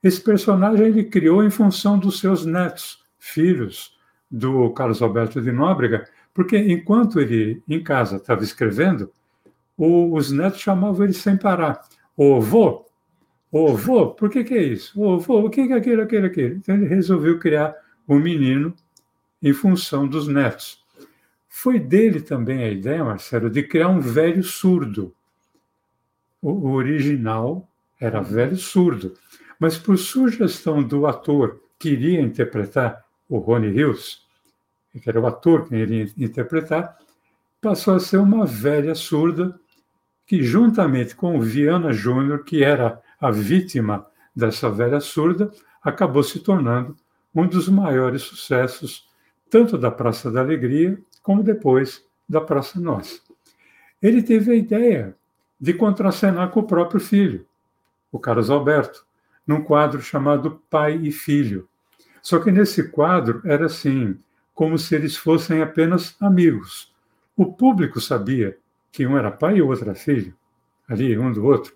Esse 0.03 0.21
personagem 0.21 0.87
ele 0.87 1.05
criou 1.05 1.45
em 1.45 1.51
função 1.51 1.99
dos 1.99 2.19
seus 2.19 2.45
netos, 2.45 3.05
filhos 3.19 3.97
do 4.31 4.71
Carlos 4.71 5.01
Alberto 5.01 5.41
de 5.41 5.53
Nóbrega, 5.53 6.09
porque 6.35 6.57
enquanto 6.59 7.21
ele 7.21 7.63
em 7.69 7.83
casa 7.83 8.17
estava 8.17 8.43
escrevendo, 8.43 9.13
o, 9.77 10.15
os 10.15 10.33
netos 10.33 10.61
chamavam 10.61 11.05
ele 11.05 11.13
sem 11.13 11.37
parar. 11.37 11.83
Ô 12.17 12.41
vô, 12.41 12.87
ô 13.51 13.75
vô, 13.77 14.09
por 14.09 14.31
que, 14.31 14.43
que 14.43 14.55
é 14.55 14.63
isso? 14.63 15.01
Ô 15.01 15.19
vô, 15.19 15.41
o 15.41 15.51
que, 15.51 15.61
é 15.61 15.73
aquilo, 15.73 16.03
aquilo, 16.03 16.27
aquilo? 16.27 16.57
Então 16.57 16.75
ele 16.75 16.87
resolveu 16.87 17.39
criar 17.39 17.75
um 18.09 18.19
menino 18.19 18.75
em 19.43 19.53
função 19.53 20.07
dos 20.07 20.27
netos. 20.27 20.83
Foi 21.49 21.79
dele 21.79 22.21
também 22.21 22.65
a 22.65 22.71
ideia, 22.71 23.05
Marcelo, 23.05 23.51
de 23.51 23.63
criar 23.63 23.89
um 23.89 24.01
velho 24.01 24.43
surdo. 24.43 25.15
O, 26.41 26.51
o 26.51 26.73
original 26.73 27.69
era 28.01 28.21
velho 28.21 28.57
surdo, 28.57 29.15
mas 29.63 29.79
por 29.79 29.97
sugestão 29.97 30.83
do 30.83 31.07
ator 31.07 31.61
que 31.79 31.91
iria 31.91 32.21
interpretar 32.21 33.05
o 33.29 33.39
Rony 33.39 33.69
Hills, 33.69 34.23
que 34.93 35.09
era 35.09 35.21
o 35.21 35.27
ator 35.29 35.69
que 35.69 35.77
iria 35.77 36.13
interpretar, 36.19 36.99
passou 37.61 37.95
a 37.95 38.01
ser 38.01 38.17
uma 38.17 38.45
velha 38.45 38.93
surda 38.97 39.57
que, 40.27 40.43
juntamente 40.43 41.15
com 41.15 41.39
o 41.39 41.41
Viana 41.41 41.93
Júnior, 41.93 42.43
que 42.43 42.65
era 42.65 43.01
a 43.21 43.31
vítima 43.31 44.05
dessa 44.35 44.69
velha 44.69 44.99
surda, 44.99 45.49
acabou 45.81 46.25
se 46.25 46.41
tornando 46.41 46.97
um 47.33 47.47
dos 47.47 47.69
maiores 47.69 48.23
sucessos, 48.23 49.09
tanto 49.49 49.79
da 49.79 49.93
Praça 49.93 50.29
da 50.29 50.41
Alegria, 50.41 50.99
como 51.23 51.41
depois 51.41 52.05
da 52.29 52.41
Praça 52.41 52.81
Nossa. 52.81 53.21
Ele 54.03 54.25
teve 54.25 54.51
a 54.51 54.57
ideia 54.57 55.17
de 55.61 55.73
contracenar 55.73 56.51
com 56.51 56.59
o 56.59 56.67
próprio 56.67 56.99
filho, 56.99 57.47
o 58.11 58.19
Carlos 58.19 58.51
Alberto, 58.51 59.07
num 59.47 59.63
quadro 59.63 60.01
chamado 60.01 60.63
Pai 60.71 60.97
e 60.97 61.13
Filho. 61.13 61.69
Só 62.23 62.39
que 62.39 62.53
nesse 62.53 62.89
quadro 62.91 63.43
era 63.45 63.67
assim, 63.67 64.17
como 64.55 64.79
se 64.79 64.95
eles 64.95 65.17
fossem 65.17 65.61
apenas 65.61 66.17
amigos. 66.21 66.93
O 67.37 67.53
público 67.53 68.01
sabia 68.01 68.57
que 68.93 69.07
um 69.07 69.17
era 69.17 69.31
pai 69.31 69.57
e 69.57 69.63
o 69.63 69.69
outro 69.69 69.87
era 69.87 69.95
filho, 69.95 70.35
ali, 70.89 71.19
um 71.19 71.33
do 71.33 71.45
outro. 71.45 71.75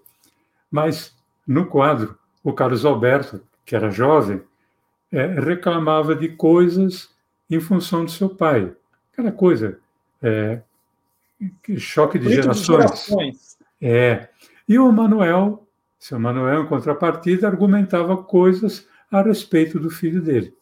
Mas, 0.70 1.16
no 1.46 1.66
quadro, 1.66 2.16
o 2.44 2.52
Carlos 2.52 2.84
Alberto, 2.84 3.40
que 3.64 3.74
era 3.74 3.90
jovem, 3.90 4.42
é, 5.10 5.26
reclamava 5.40 6.14
de 6.14 6.28
coisas 6.28 7.10
em 7.50 7.58
função 7.58 8.04
do 8.04 8.10
seu 8.10 8.28
pai. 8.28 8.72
Aquela 9.12 9.32
coisa, 9.32 9.80
é, 10.22 10.60
choque 11.78 12.18
de 12.18 12.28
gerações. 12.28 12.66
gerações. 12.66 13.58
É. 13.80 14.28
E 14.68 14.78
o 14.78 14.90
Manuel, 14.92 15.65
seu 16.06 16.20
Manuel, 16.20 16.62
em 16.62 16.66
contrapartida, 16.66 17.48
argumentava 17.48 18.16
coisas 18.16 18.86
a 19.10 19.22
respeito 19.22 19.80
do 19.80 19.90
filho 19.90 20.22
dele. 20.22 20.54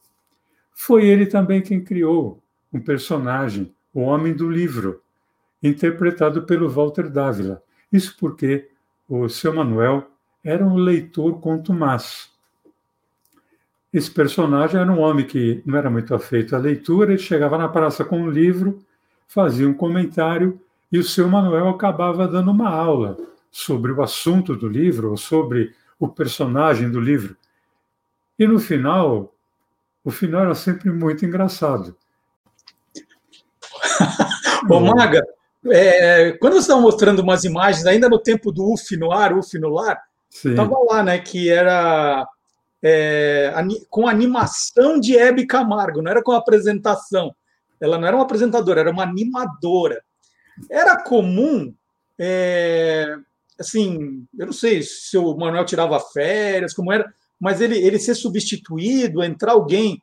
Foi 0.72 1.04
ele 1.04 1.26
também 1.26 1.60
quem 1.60 1.84
criou 1.84 2.42
um 2.72 2.80
personagem, 2.80 3.74
o 3.92 4.00
Homem 4.00 4.32
do 4.32 4.50
Livro, 4.50 5.02
interpretado 5.62 6.44
pelo 6.44 6.70
Walter 6.70 7.10
Dávila. 7.10 7.62
Isso 7.92 8.16
porque 8.18 8.70
o 9.06 9.28
seu 9.28 9.54
Manuel 9.54 10.10
era 10.42 10.64
um 10.64 10.76
leitor 10.76 11.38
contumaz. 11.40 12.30
Esse 13.92 14.10
personagem 14.10 14.80
era 14.80 14.90
um 14.90 14.98
homem 14.98 15.26
que 15.26 15.62
não 15.66 15.76
era 15.76 15.90
muito 15.90 16.14
afeito 16.14 16.56
à 16.56 16.58
leitura, 16.58 17.12
ele 17.12 17.20
chegava 17.20 17.58
na 17.58 17.68
praça 17.68 18.02
com 18.02 18.18
um 18.18 18.30
livro, 18.30 18.78
fazia 19.28 19.68
um 19.68 19.74
comentário 19.74 20.58
e 20.90 20.98
o 20.98 21.04
seu 21.04 21.28
Manuel 21.28 21.68
acabava 21.68 22.26
dando 22.26 22.50
uma 22.50 22.70
aula 22.70 23.33
sobre 23.54 23.92
o 23.92 24.02
assunto 24.02 24.56
do 24.56 24.66
livro, 24.66 25.12
ou 25.12 25.16
sobre 25.16 25.72
o 25.96 26.08
personagem 26.08 26.90
do 26.90 26.98
livro. 26.98 27.36
E 28.36 28.48
no 28.48 28.58
final, 28.58 29.32
o 30.04 30.10
final 30.10 30.40
era 30.40 30.56
sempre 30.56 30.90
muito 30.90 31.24
engraçado. 31.24 31.96
Ô, 34.68 34.80
Maga, 34.80 35.24
é, 35.66 36.32
quando 36.32 36.54
você 36.54 36.62
estava 36.62 36.80
mostrando 36.80 37.20
umas 37.20 37.44
imagens, 37.44 37.86
ainda 37.86 38.08
no 38.08 38.18
tempo 38.18 38.50
do 38.50 38.72
UF 38.72 38.96
no 38.96 39.12
ar, 39.12 39.32
UF 39.32 39.56
no 39.56 39.68
lar, 39.68 40.02
estava 40.28 40.76
lá, 40.90 41.04
né, 41.04 41.20
que 41.20 41.48
era 41.48 42.26
é, 42.82 43.54
com 43.88 44.08
animação 44.08 44.98
de 44.98 45.16
Hebe 45.16 45.46
Camargo, 45.46 46.02
não 46.02 46.10
era 46.10 46.24
com 46.24 46.32
apresentação. 46.32 47.32
Ela 47.80 47.98
não 47.98 48.08
era 48.08 48.16
uma 48.16 48.24
apresentadora, 48.24 48.80
era 48.80 48.90
uma 48.90 49.04
animadora. 49.04 50.02
Era 50.68 51.00
comum, 51.04 51.72
é, 52.18 53.16
assim, 53.58 54.26
eu 54.38 54.46
não 54.46 54.52
sei 54.52 54.82
se 54.82 55.16
o 55.16 55.36
Manuel 55.36 55.64
tirava 55.64 55.98
férias, 56.00 56.72
como 56.72 56.92
era, 56.92 57.12
mas 57.40 57.60
ele, 57.60 57.76
ele 57.78 57.98
ser 57.98 58.14
substituído, 58.14 59.22
entrar 59.22 59.52
alguém 59.52 60.02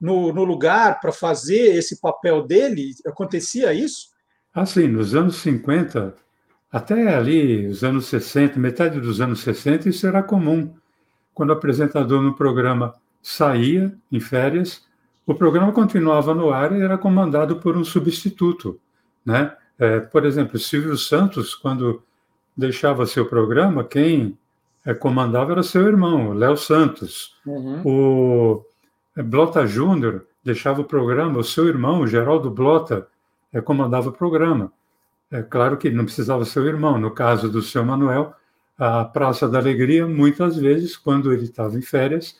no, 0.00 0.32
no 0.32 0.44
lugar 0.44 1.00
para 1.00 1.12
fazer 1.12 1.76
esse 1.76 2.00
papel 2.00 2.42
dele, 2.42 2.92
acontecia 3.06 3.72
isso? 3.72 4.08
Assim, 4.52 4.86
nos 4.88 5.14
anos 5.14 5.36
50, 5.36 6.14
até 6.70 7.14
ali, 7.14 7.66
os 7.66 7.84
anos 7.84 8.06
60, 8.06 8.58
metade 8.58 9.00
dos 9.00 9.20
anos 9.20 9.40
60, 9.40 9.88
isso 9.88 10.06
era 10.06 10.22
comum. 10.22 10.74
Quando 11.32 11.50
o 11.50 11.52
apresentador 11.54 12.20
no 12.20 12.34
programa 12.34 12.94
saía 13.22 13.94
em 14.10 14.20
férias, 14.20 14.84
o 15.26 15.34
programa 15.34 15.72
continuava 15.72 16.34
no 16.34 16.50
ar 16.50 16.72
e 16.72 16.82
era 16.82 16.98
comandado 16.98 17.56
por 17.56 17.76
um 17.76 17.84
substituto. 17.84 18.80
Né? 19.24 19.54
É, 19.78 20.00
por 20.00 20.26
exemplo, 20.26 20.58
Silvio 20.58 20.96
Santos, 20.96 21.54
quando 21.54 22.02
deixava 22.56 23.06
seu 23.06 23.26
programa, 23.26 23.84
quem 23.84 24.36
é, 24.84 24.92
comandava 24.94 25.52
era 25.52 25.62
seu 25.62 25.86
irmão, 25.86 26.32
Léo 26.32 26.56
Santos. 26.56 27.36
Uhum. 27.46 27.82
O 27.84 28.64
é, 29.16 29.22
Blota 29.22 29.66
Júnior 29.66 30.26
deixava 30.44 30.80
o 30.80 30.84
programa, 30.84 31.38
o 31.38 31.44
seu 31.44 31.66
irmão, 31.68 32.06
Geraldo 32.06 32.50
Blota, 32.50 33.06
é, 33.52 33.60
comandava 33.60 34.08
o 34.08 34.12
programa. 34.12 34.72
É 35.30 35.42
claro 35.42 35.76
que 35.76 35.90
não 35.90 36.04
precisava 36.04 36.44
ser 36.44 36.60
o 36.60 36.66
irmão. 36.66 36.98
No 36.98 37.10
caso 37.10 37.48
do 37.48 37.62
seu 37.62 37.84
Manuel, 37.84 38.34
a 38.78 39.04
Praça 39.04 39.48
da 39.48 39.58
Alegria, 39.58 40.06
muitas 40.06 40.56
vezes, 40.56 40.96
quando 40.96 41.32
ele 41.32 41.44
estava 41.44 41.76
em 41.78 41.82
férias, 41.82 42.36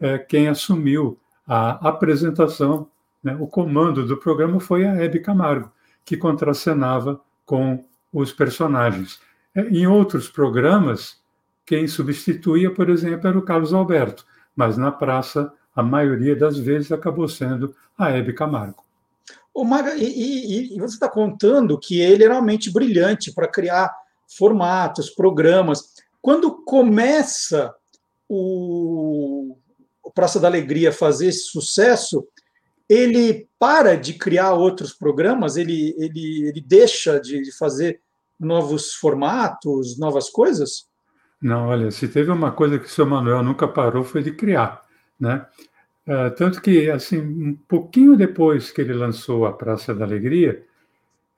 é, 0.00 0.18
quem 0.18 0.48
assumiu 0.48 1.18
a 1.46 1.88
apresentação, 1.88 2.88
né, 3.22 3.36
o 3.38 3.46
comando 3.46 4.04
do 4.04 4.16
programa 4.16 4.60
foi 4.60 4.84
a 4.84 4.94
Hebe 4.94 5.20
Camargo, 5.20 5.70
que 6.04 6.16
contracenava 6.16 7.20
com 7.46 7.84
os 8.12 8.32
personagens. 8.32 9.20
É, 9.54 9.62
em 9.62 9.86
outros 9.86 10.28
programas, 10.28 11.16
quem 11.64 11.86
substituía, 11.86 12.72
por 12.72 12.90
exemplo, 12.90 13.28
era 13.28 13.38
o 13.38 13.44
Carlos 13.44 13.72
Alberto, 13.72 14.26
mas 14.54 14.76
na 14.76 14.90
praça, 14.90 15.52
a 15.74 15.82
maioria 15.82 16.36
das 16.36 16.58
vezes 16.58 16.92
acabou 16.92 17.28
sendo 17.28 17.74
a 17.96 18.10
Hebe 18.10 18.32
Camargo. 18.32 18.84
O 19.52 19.64
Maga, 19.64 19.94
e, 19.94 20.04
e, 20.04 20.76
e 20.76 20.80
você 20.80 20.94
está 20.94 21.08
contando 21.08 21.78
que 21.78 22.00
ele 22.00 22.24
era 22.24 22.34
uma 22.34 22.42
mente 22.42 22.72
brilhante 22.72 23.32
para 23.32 23.48
criar 23.48 23.94
formatos, 24.36 25.10
programas. 25.10 25.94
Quando 26.20 26.64
começa 26.64 27.72
o, 28.28 29.56
o 30.02 30.10
Praça 30.10 30.40
da 30.40 30.48
Alegria 30.48 30.88
a 30.88 30.92
fazer 30.92 31.28
esse 31.28 31.44
sucesso, 31.44 32.26
ele 32.88 33.48
para 33.58 33.96
de 33.96 34.14
criar 34.14 34.54
outros 34.54 34.92
programas, 34.92 35.56
ele, 35.56 35.94
ele, 35.98 36.48
ele 36.48 36.60
deixa 36.60 37.20
de 37.20 37.56
fazer 37.56 38.00
novos 38.38 38.94
formatos, 38.94 39.98
novas 39.98 40.28
coisas? 40.30 40.86
Não, 41.40 41.68
olha, 41.68 41.90
se 41.90 42.08
teve 42.08 42.30
uma 42.30 42.52
coisa 42.52 42.78
que 42.78 42.86
o 42.86 42.90
seu 42.90 43.06
Manuel 43.06 43.42
nunca 43.42 43.68
parou 43.68 44.02
foi 44.02 44.22
de 44.22 44.32
criar, 44.32 44.82
né? 45.18 45.46
Uh, 46.06 46.34
tanto 46.36 46.60
que, 46.60 46.90
assim, 46.90 47.18
um 47.18 47.58
pouquinho 47.66 48.16
depois 48.16 48.70
que 48.70 48.80
ele 48.80 48.92
lançou 48.92 49.46
a 49.46 49.52
Praça 49.52 49.94
da 49.94 50.04
Alegria, 50.04 50.64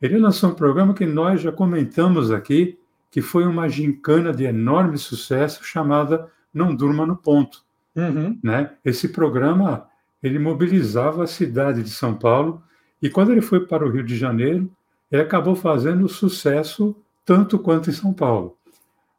ele 0.02 0.18
lançou 0.18 0.50
um 0.50 0.54
programa 0.54 0.92
que 0.92 1.06
nós 1.06 1.40
já 1.40 1.52
comentamos 1.52 2.30
aqui, 2.30 2.78
que 3.10 3.22
foi 3.22 3.46
uma 3.46 3.68
gincana 3.68 4.32
de 4.32 4.44
enorme 4.44 4.98
sucesso 4.98 5.64
chamada 5.64 6.30
Não 6.52 6.74
Durma 6.74 7.06
no 7.06 7.16
Ponto. 7.16 7.64
Uhum. 7.94 8.38
Né? 8.42 8.72
Esse 8.84 9.08
programa 9.08 9.88
ele 10.22 10.38
mobilizava 10.38 11.24
a 11.24 11.26
cidade 11.26 11.82
de 11.82 11.90
São 11.90 12.14
Paulo 12.14 12.62
e 13.00 13.08
quando 13.08 13.32
ele 13.32 13.40
foi 13.40 13.66
para 13.66 13.86
o 13.86 13.90
Rio 13.90 14.02
de 14.02 14.16
Janeiro, 14.16 14.70
ele 15.10 15.22
acabou 15.22 15.54
fazendo 15.54 16.08
sucesso 16.08 16.96
tanto 17.24 17.58
quanto 17.58 17.90
em 17.90 17.92
São 17.92 18.12
Paulo. 18.12 18.56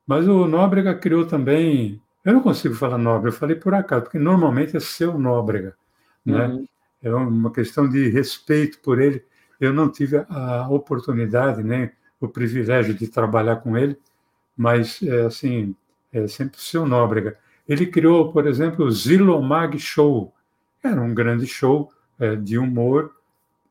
Mas 0.06 0.28
o 0.28 0.48
Nóbrega 0.48 0.96
criou 0.96 1.26
também, 1.26 2.02
eu 2.24 2.34
não 2.34 2.42
consigo 2.42 2.74
falar 2.74 2.98
Nóbrega, 2.98 3.36
eu 3.36 3.40
falei 3.40 3.56
por 3.56 3.74
acaso, 3.74 4.04
porque 4.04 4.18
normalmente 4.18 4.78
é 4.78 4.80
seu 4.80 5.18
Nóbrega, 5.20 5.76
né? 6.26 6.48
Uhum. 6.48 6.68
É 7.02 7.14
uma 7.14 7.52
questão 7.52 7.88
de 7.88 8.10
respeito 8.10 8.80
por 8.80 9.00
ele. 9.00 9.24
Eu 9.60 9.72
não 9.72 9.90
tive 9.90 10.18
a 10.30 10.68
oportunidade, 10.70 11.64
nem 11.64 11.92
o 12.20 12.28
privilégio 12.28 12.94
de 12.94 13.08
trabalhar 13.08 13.58
com 13.58 13.78
ele, 13.78 13.98
mas 14.56 15.02
é, 15.04 15.26
assim, 15.26 15.76
é 16.12 16.28
sempre 16.28 16.58
o 16.58 16.62
seu 16.62 16.86
Nóbrega. 16.86 17.38
Ele 17.68 17.86
criou, 17.86 18.32
por 18.32 18.48
exemplo, 18.48 18.86
o 18.86 18.92
Zilomag 18.92 19.78
Show. 19.78 20.34
Era 20.84 21.02
um 21.02 21.14
grande 21.14 21.46
show 21.46 21.92
é, 22.20 22.36
de 22.36 22.58
humor 22.58 23.14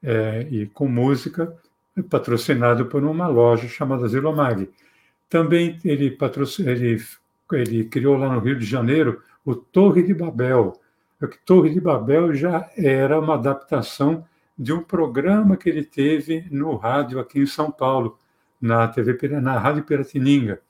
é, 0.03 0.47
e 0.51 0.67
com 0.67 0.87
música, 0.87 1.57
patrocinado 2.03 2.87
por 2.87 3.05
uma 3.05 3.27
loja 3.27 3.69
chamada 3.69 4.09
Zilomag. 4.09 4.71
Também 5.29 5.79
ele, 5.85 6.17
ele, 6.61 7.03
ele 7.53 7.85
criou 7.85 8.17
lá 8.17 8.33
no 8.33 8.41
Rio 8.41 8.59
de 8.59 8.65
Janeiro 8.65 9.23
o 9.45 9.55
Torre 9.55 10.03
de 10.03 10.13
Babel. 10.13 10.79
O 11.21 11.29
Torre 11.45 11.71
de 11.71 11.81
Babel 11.81 12.35
já 12.35 12.69
era 12.77 13.19
uma 13.19 13.35
adaptação 13.35 14.25
de 14.59 14.73
um 14.73 14.83
programa 14.83 15.57
que 15.57 15.69
ele 15.69 15.85
teve 15.85 16.47
no 16.51 16.77
rádio 16.77 17.21
aqui 17.21 17.41
em 17.41 17.47
São 17.47 17.71
Paulo, 17.71 18.19
na 18.61 18.89
TV 18.89 19.17
na 19.41 19.59
Rádio 19.59 19.85
Piratininga. 19.85 20.61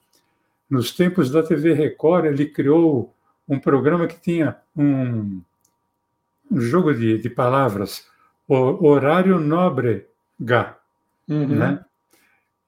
Nos 0.69 0.91
tempos 0.91 1.31
da 1.31 1.41
TV 1.41 1.73
Record, 1.73 2.25
ele 2.25 2.45
criou 2.45 3.13
um 3.47 3.59
programa 3.59 4.07
que 4.07 4.19
tinha 4.19 4.57
um, 4.75 5.41
um 6.51 6.59
jogo 6.59 6.93
de, 6.93 7.17
de 7.17 7.29
palavras, 7.29 8.05
o 8.47 8.87
horário 8.87 9.39
nóbrega, 9.39 10.76
uhum. 11.27 11.47
né? 11.47 11.83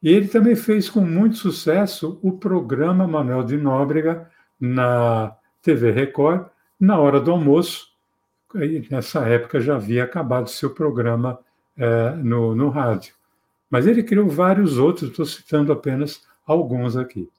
E 0.02 0.10
ele 0.10 0.28
também 0.28 0.56
fez 0.56 0.90
com 0.90 1.02
muito 1.02 1.36
sucesso 1.38 2.20
o 2.22 2.32
programa 2.32 3.08
Manuel 3.08 3.44
de 3.44 3.58
Nóbrega 3.58 4.30
na 4.60 5.36
TV 5.62 5.92
Record, 5.92 6.48
na 6.80 6.98
hora 6.98 7.20
do 7.20 7.32
almoço. 7.32 7.90
E 8.56 8.88
nessa 8.90 9.28
época 9.28 9.60
já 9.60 9.76
havia 9.76 10.06
acabado 10.06 10.50
seu 10.50 10.70
programa 10.70 11.40
é, 11.78 12.12
no, 12.12 12.56
no 12.56 12.70
rádio. 12.70 13.14
Mas 13.70 13.86
ele 13.86 14.02
criou 14.02 14.28
vários 14.30 14.78
outros, 14.78 15.10
estou 15.10 15.26
citando 15.26 15.72
apenas 15.72 16.22
alguns 16.46 16.96
aqui. 16.96 17.30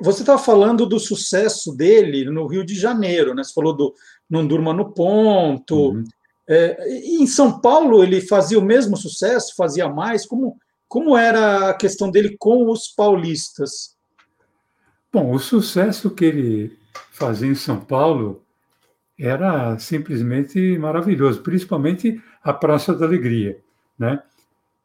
Você 0.00 0.22
estava 0.22 0.38
falando 0.38 0.86
do 0.86 0.98
sucesso 0.98 1.76
dele 1.76 2.30
no 2.30 2.46
Rio 2.46 2.64
de 2.64 2.74
Janeiro, 2.74 3.34
né? 3.34 3.42
Você 3.42 3.52
falou 3.52 3.74
do 3.74 3.94
Não 4.30 4.46
Durma 4.46 4.72
no 4.72 4.92
Ponto. 4.92 5.90
Uhum. 5.90 6.04
É, 6.48 6.88
em 6.88 7.26
São 7.26 7.60
Paulo 7.60 8.02
ele 8.02 8.20
fazia 8.20 8.58
o 8.58 8.64
mesmo 8.64 8.96
sucesso, 8.96 9.54
fazia 9.56 9.88
mais? 9.88 10.26
Como, 10.26 10.56
como 10.88 11.16
era 11.16 11.70
a 11.70 11.74
questão 11.74 12.10
dele 12.10 12.36
com 12.38 12.70
os 12.70 12.88
paulistas? 12.88 13.96
Bom, 15.12 15.32
o 15.32 15.38
sucesso 15.38 16.10
que 16.10 16.24
ele 16.24 16.78
fazia 17.10 17.48
em 17.48 17.54
São 17.54 17.78
Paulo 17.80 18.42
era 19.18 19.78
simplesmente 19.78 20.76
maravilhoso, 20.78 21.42
principalmente 21.42 22.20
a 22.42 22.52
Praça 22.52 22.94
da 22.94 23.06
Alegria, 23.06 23.60
né? 23.98 24.22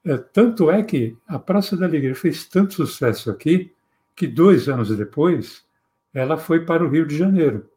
É, 0.05 0.17
tanto 0.17 0.69
é 0.69 0.83
que 0.83 1.17
a 1.27 1.39
Praça 1.39 1.75
da 1.75 1.85
Alegria 1.85 2.15
fez 2.15 2.45
tanto 2.45 2.73
sucesso 2.73 3.29
aqui 3.31 3.73
que 4.15 4.27
dois 4.27 4.69
anos 4.69 4.95
depois 4.95 5.65
ela 6.13 6.37
foi 6.37 6.65
para 6.65 6.83
o 6.83 6.89
Rio 6.89 7.05
de 7.05 7.17
Janeiro. 7.17 7.69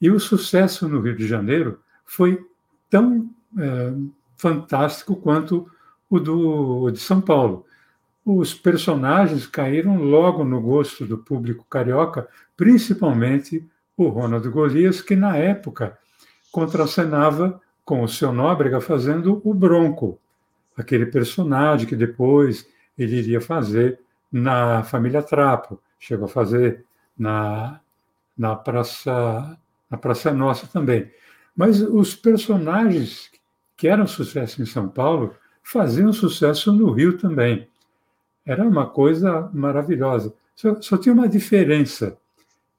E 0.00 0.10
o 0.10 0.20
sucesso 0.20 0.88
no 0.88 1.00
Rio 1.00 1.16
de 1.16 1.26
Janeiro 1.26 1.80
foi 2.04 2.44
tão 2.90 3.30
é, 3.58 3.92
fantástico 4.36 5.16
quanto 5.16 5.70
o 6.08 6.20
do, 6.20 6.90
de 6.90 6.98
São 6.98 7.20
Paulo. 7.20 7.64
Os 8.24 8.54
personagens 8.54 9.46
caíram 9.46 9.96
logo 10.02 10.44
no 10.44 10.60
gosto 10.60 11.06
do 11.06 11.18
público 11.18 11.64
carioca, 11.70 12.28
principalmente 12.56 13.66
o 13.96 14.08
Ronald 14.08 14.48
Golias, 14.50 15.00
que 15.00 15.16
na 15.16 15.36
época 15.36 15.96
contracenava 16.50 17.60
com 17.84 18.02
o 18.02 18.08
seu 18.08 18.32
Nóbrega 18.32 18.80
fazendo 18.80 19.40
o 19.44 19.54
Bronco, 19.54 20.18
aquele 20.76 21.06
personagem 21.06 21.86
que 21.86 21.94
depois 21.94 22.66
ele 22.98 23.16
iria 23.16 23.40
fazer 23.40 24.00
na 24.30 24.82
Família 24.82 25.22
Trapo, 25.22 25.80
chegou 25.98 26.26
a 26.26 26.28
fazer 26.28 26.84
na, 27.16 27.80
na 28.36 28.56
Praça 28.56 29.56
na 29.88 29.96
Praça 29.96 30.32
Nossa 30.32 30.66
também. 30.66 31.10
Mas 31.56 31.80
os 31.80 32.14
personagens 32.14 33.30
que 33.76 33.88
eram 33.88 34.06
sucesso 34.06 34.62
em 34.62 34.66
São 34.66 34.88
Paulo 34.88 35.34
faziam 35.62 36.12
sucesso 36.12 36.72
no 36.72 36.90
Rio 36.92 37.18
também. 37.18 37.68
Era 38.44 38.64
uma 38.64 38.86
coisa 38.86 39.50
maravilhosa. 39.52 40.34
Só, 40.54 40.80
só 40.80 40.96
tinha 40.96 41.12
uma 41.12 41.28
diferença 41.28 42.16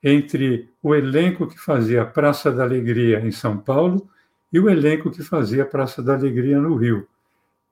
entre 0.01 0.69
o 0.81 0.95
elenco 0.95 1.47
que 1.47 1.59
fazia 1.59 2.05
Praça 2.05 2.51
da 2.51 2.63
Alegria 2.63 3.19
em 3.19 3.31
São 3.31 3.57
Paulo 3.57 4.07
e 4.53 4.59
o 4.59 4.69
elenco 4.69 5.11
que 5.11 5.23
fazia 5.23 5.65
Praça 5.65 6.01
da 6.01 6.13
Alegria 6.13 6.59
no 6.59 6.75
Rio. 6.75 7.07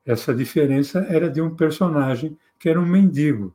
Essa 0.05 0.33
diferença 0.33 1.05
era 1.09 1.29
de 1.29 1.41
um 1.41 1.55
personagem 1.55 2.37
que 2.59 2.67
era 2.67 2.79
um 2.79 2.85
mendigo, 2.85 3.53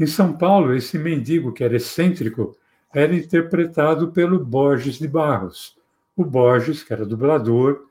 em 0.00 0.06
São 0.06 0.32
Paulo, 0.32 0.74
esse 0.74 0.96
mendigo, 0.96 1.52
que 1.52 1.62
era 1.62 1.76
excêntrico, 1.76 2.56
era 2.90 3.14
interpretado 3.14 4.10
pelo 4.10 4.42
Borges 4.42 4.98
de 4.98 5.06
Barros. 5.06 5.76
O 6.16 6.24
Borges, 6.24 6.82
que 6.82 6.92
era 6.92 7.06
dublador, 7.06 7.86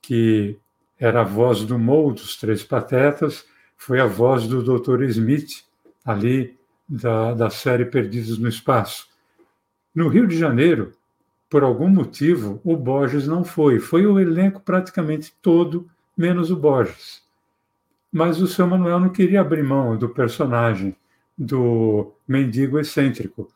que 0.00 0.58
era 0.98 1.22
a 1.22 1.24
voz 1.24 1.64
do 1.64 1.78
Mou 1.78 2.12
dos 2.12 2.36
Três 2.36 2.62
Patetas, 2.62 3.44
foi 3.76 4.00
a 4.00 4.06
voz 4.06 4.46
do 4.46 4.62
Dr. 4.62 5.02
Smith, 5.04 5.64
ali 6.04 6.56
da, 6.88 7.34
da 7.34 7.50
série 7.50 7.84
Perdidos 7.84 8.38
no 8.38 8.48
Espaço. 8.48 9.08
No 9.94 10.08
Rio 10.08 10.26
de 10.26 10.38
Janeiro, 10.38 10.92
por 11.50 11.62
algum 11.62 11.88
motivo, 11.88 12.60
o 12.64 12.76
Borges 12.76 13.26
não 13.26 13.44
foi. 13.44 13.78
Foi 13.78 14.06
o 14.06 14.18
elenco 14.18 14.60
praticamente 14.60 15.34
todo, 15.42 15.88
menos 16.16 16.50
o 16.50 16.56
Borges. 16.56 17.22
Mas 18.10 18.40
o 18.40 18.46
seu 18.46 18.66
Manuel 18.66 19.00
não 19.00 19.08
queria 19.10 19.40
abrir 19.40 19.62
mão 19.62 19.96
do 19.96 20.08
personagem 20.08 20.96
do 21.36 22.12
mendigo 22.26 22.78
excêntrico. 22.78 23.50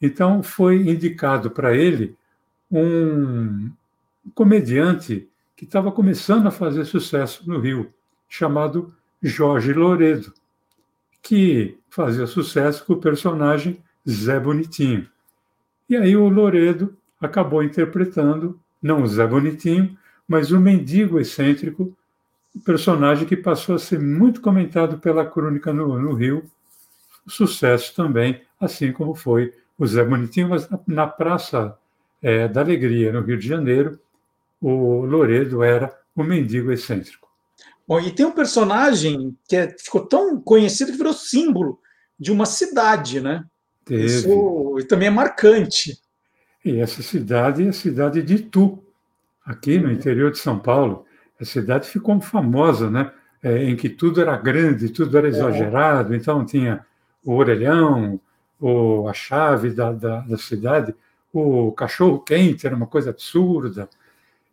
Então 0.00 0.42
foi 0.42 0.88
indicado 0.88 1.50
para 1.50 1.74
ele 1.74 2.16
um 2.78 3.70
comediante 4.34 5.28
que 5.56 5.64
estava 5.64 5.92
começando 5.92 6.46
a 6.46 6.50
fazer 6.50 6.84
sucesso 6.84 7.48
no 7.48 7.60
Rio, 7.60 7.92
chamado 8.28 8.92
Jorge 9.22 9.72
Loredo, 9.72 10.32
que 11.22 11.78
fazia 11.88 12.26
sucesso 12.26 12.84
com 12.84 12.94
o 12.94 13.00
personagem 13.00 13.82
Zé 14.08 14.40
Bonitinho. 14.40 15.08
E 15.88 15.96
aí 15.96 16.16
o 16.16 16.28
Loredo 16.28 16.96
acabou 17.20 17.62
interpretando, 17.62 18.58
não 18.82 19.02
o 19.02 19.06
Zé 19.06 19.26
Bonitinho, 19.26 19.96
mas 20.26 20.50
o 20.50 20.60
mendigo 20.60 21.20
excêntrico, 21.20 21.96
personagem 22.64 23.26
que 23.26 23.36
passou 23.36 23.76
a 23.76 23.78
ser 23.78 24.00
muito 24.00 24.40
comentado 24.40 24.98
pela 24.98 25.24
crônica 25.24 25.72
no, 25.72 25.98
no 25.98 26.12
Rio, 26.12 26.44
sucesso 27.26 27.94
também, 27.94 28.42
assim 28.60 28.92
como 28.92 29.14
foi 29.14 29.54
o 29.78 29.86
Zé 29.86 30.04
Bonitinho, 30.04 30.48
mas 30.50 30.68
na 30.86 31.06
Praça 31.06 31.78
é, 32.24 32.48
da 32.48 32.62
Alegria, 32.62 33.12
no 33.12 33.20
Rio 33.20 33.36
de 33.36 33.46
Janeiro, 33.46 34.00
o 34.58 35.04
Loredo 35.04 35.62
era 35.62 35.94
o 36.16 36.24
mendigo 36.24 36.72
excêntrico. 36.72 37.28
Bom, 37.86 38.00
e 38.00 38.10
tem 38.10 38.24
um 38.24 38.32
personagem 38.32 39.36
que 39.46 39.54
é, 39.54 39.68
ficou 39.78 40.06
tão 40.06 40.40
conhecido 40.40 40.90
que 40.90 40.96
virou 40.96 41.12
símbolo 41.12 41.78
de 42.18 42.32
uma 42.32 42.46
cidade, 42.46 43.20
né? 43.20 43.44
Teve. 43.84 44.06
Isso 44.06 44.86
também 44.88 45.08
é 45.08 45.10
marcante. 45.10 45.98
E 46.64 46.80
essa 46.80 47.02
cidade 47.02 47.62
é 47.62 47.68
a 47.68 47.74
cidade 47.74 48.22
de 48.22 48.36
Itu, 48.36 48.82
aqui 49.44 49.78
no 49.78 49.88
uhum. 49.88 49.92
interior 49.92 50.30
de 50.30 50.38
São 50.38 50.58
Paulo. 50.58 51.04
A 51.38 51.44
cidade 51.44 51.86
ficou 51.86 52.18
famosa, 52.22 52.88
né? 52.88 53.12
É, 53.42 53.64
em 53.64 53.76
que 53.76 53.90
tudo 53.90 54.22
era 54.22 54.34
grande, 54.38 54.88
tudo 54.88 55.18
era 55.18 55.26
é. 55.26 55.30
exagerado, 55.30 56.14
então 56.14 56.42
tinha 56.46 56.86
o 57.22 57.34
orelhão, 57.34 58.18
o, 58.58 59.06
a 59.06 59.12
chave 59.12 59.68
da, 59.68 59.92
da, 59.92 60.20
da 60.20 60.38
cidade, 60.38 60.94
o 61.34 61.72
cachorro 61.72 62.20
quente 62.20 62.66
era 62.66 62.76
uma 62.76 62.86
coisa 62.86 63.10
absurda. 63.10 63.88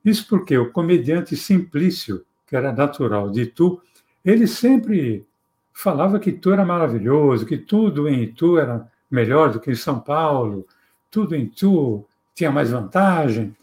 Isso 0.04 0.28
porque 0.28 0.58
o 0.58 0.72
comediante 0.72 1.36
Simplício, 1.38 2.26
que 2.48 2.56
era 2.56 2.72
natural 2.72 3.30
de 3.30 3.44
Itu, 3.44 3.80
ele 4.26 4.48
sempre 4.48 5.26
falava 5.72 6.20
que 6.20 6.32
Itu 6.32 6.52
era 6.52 6.65
maravilhoso, 6.65 7.46
que 7.46 7.58
tudo 7.58 8.10
em 8.10 8.24
Itu 8.24 8.58
era 8.58 8.89
melhor 9.10 9.52
do 9.52 9.60
que 9.60 9.72
em 9.72 9.76
São 9.76 10.00
Paulo, 10.00 10.65
tudo 11.10 11.36
em 11.36 11.44
Itu 11.44 12.06
tinha 12.34 12.52
mais 12.52 12.72
vantagem. 12.72 13.56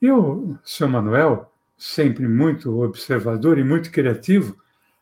E 0.00 0.10
o 0.10 0.56
seu 0.64 0.88
Manuel, 0.88 1.52
sempre 1.76 2.26
muito 2.26 2.82
observador 2.82 3.58
e 3.58 3.64
muito 3.64 3.90
criativo, 3.90 4.56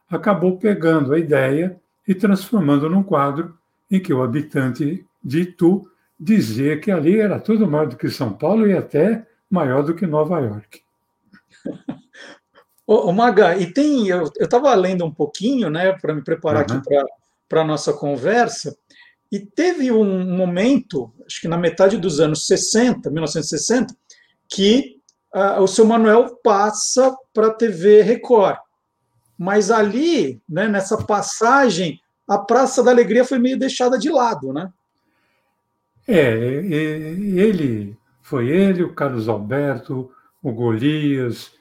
acabou 0.08 0.58
pegando 0.58 1.14
a 1.14 1.18
ideia 1.18 1.80
e 2.06 2.14
transformando 2.14 2.90
num 2.90 3.02
quadro 3.02 3.56
em 3.90 4.00
que 4.00 4.12
o 4.12 4.22
habitante 4.22 5.06
de 5.22 5.40
Itu 5.40 5.89
dizia 6.20 6.78
que 6.78 6.90
ali 6.90 7.18
era 7.18 7.40
tudo 7.40 7.66
maior 7.66 7.88
do 7.88 7.96
que 7.96 8.10
São 8.10 8.32
Paulo 8.32 8.68
e 8.68 8.76
até 8.76 9.26
maior 9.50 9.82
do 9.82 9.94
que 9.94 10.06
Nova 10.06 10.38
York. 10.38 10.82
Ô, 12.86 13.12
Maga, 13.12 13.56
e 13.56 13.72
tem, 13.72 14.08
eu 14.08 14.24
estava 14.38 14.74
lendo 14.74 15.04
um 15.04 15.14
pouquinho, 15.14 15.70
né, 15.70 15.92
para 15.92 16.14
me 16.14 16.22
preparar 16.22 16.68
uhum. 16.68 16.78
aqui 16.78 16.88
para 17.48 17.62
a 17.62 17.64
nossa 17.64 17.92
conversa, 17.92 18.76
e 19.32 19.38
teve 19.38 19.92
um 19.92 20.36
momento, 20.36 21.12
acho 21.24 21.40
que 21.40 21.48
na 21.48 21.56
metade 21.56 21.96
dos 21.96 22.18
anos 22.18 22.46
60, 22.46 23.08
1960, 23.10 23.94
que 24.48 24.96
uh, 25.32 25.62
o 25.62 25.68
seu 25.68 25.84
Manuel 25.84 26.36
passa 26.42 27.16
para 27.32 27.46
a 27.46 27.54
TV 27.54 28.02
Record. 28.02 28.58
Mas 29.38 29.70
ali, 29.70 30.42
né, 30.48 30.66
nessa 30.68 30.98
passagem, 30.98 32.00
a 32.28 32.38
Praça 32.38 32.82
da 32.82 32.90
Alegria 32.90 33.24
foi 33.24 33.38
meio 33.38 33.58
deixada 33.58 33.96
de 33.96 34.10
lado, 34.10 34.52
né? 34.52 34.70
É, 36.12 36.34
ele 36.34 37.96
foi 38.20 38.48
ele, 38.48 38.82
o 38.82 38.92
Carlos 38.92 39.28
Alberto, 39.28 40.10
o 40.42 40.52
Golias, 40.52 41.52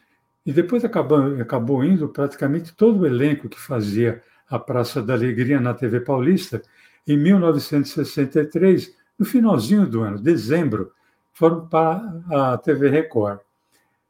e 0.43 0.51
depois 0.51 0.83
acabou, 0.83 1.39
acabou 1.39 1.83
indo 1.83 2.09
praticamente 2.09 2.73
todo 2.73 3.01
o 3.01 3.05
elenco 3.05 3.47
que 3.47 3.59
fazia 3.59 4.23
a 4.49 4.57
Praça 4.57 5.03
da 5.03 5.13
Alegria 5.13 5.59
na 5.59 5.75
TV 5.75 5.99
Paulista, 5.99 6.63
em 7.07 7.15
1963, 7.15 8.95
no 9.19 9.25
finalzinho 9.25 9.85
do 9.85 10.01
ano, 10.01 10.19
dezembro, 10.19 10.91
foram 11.31 11.67
para 11.67 12.01
a 12.31 12.57
TV 12.57 12.89
Record. 12.89 13.39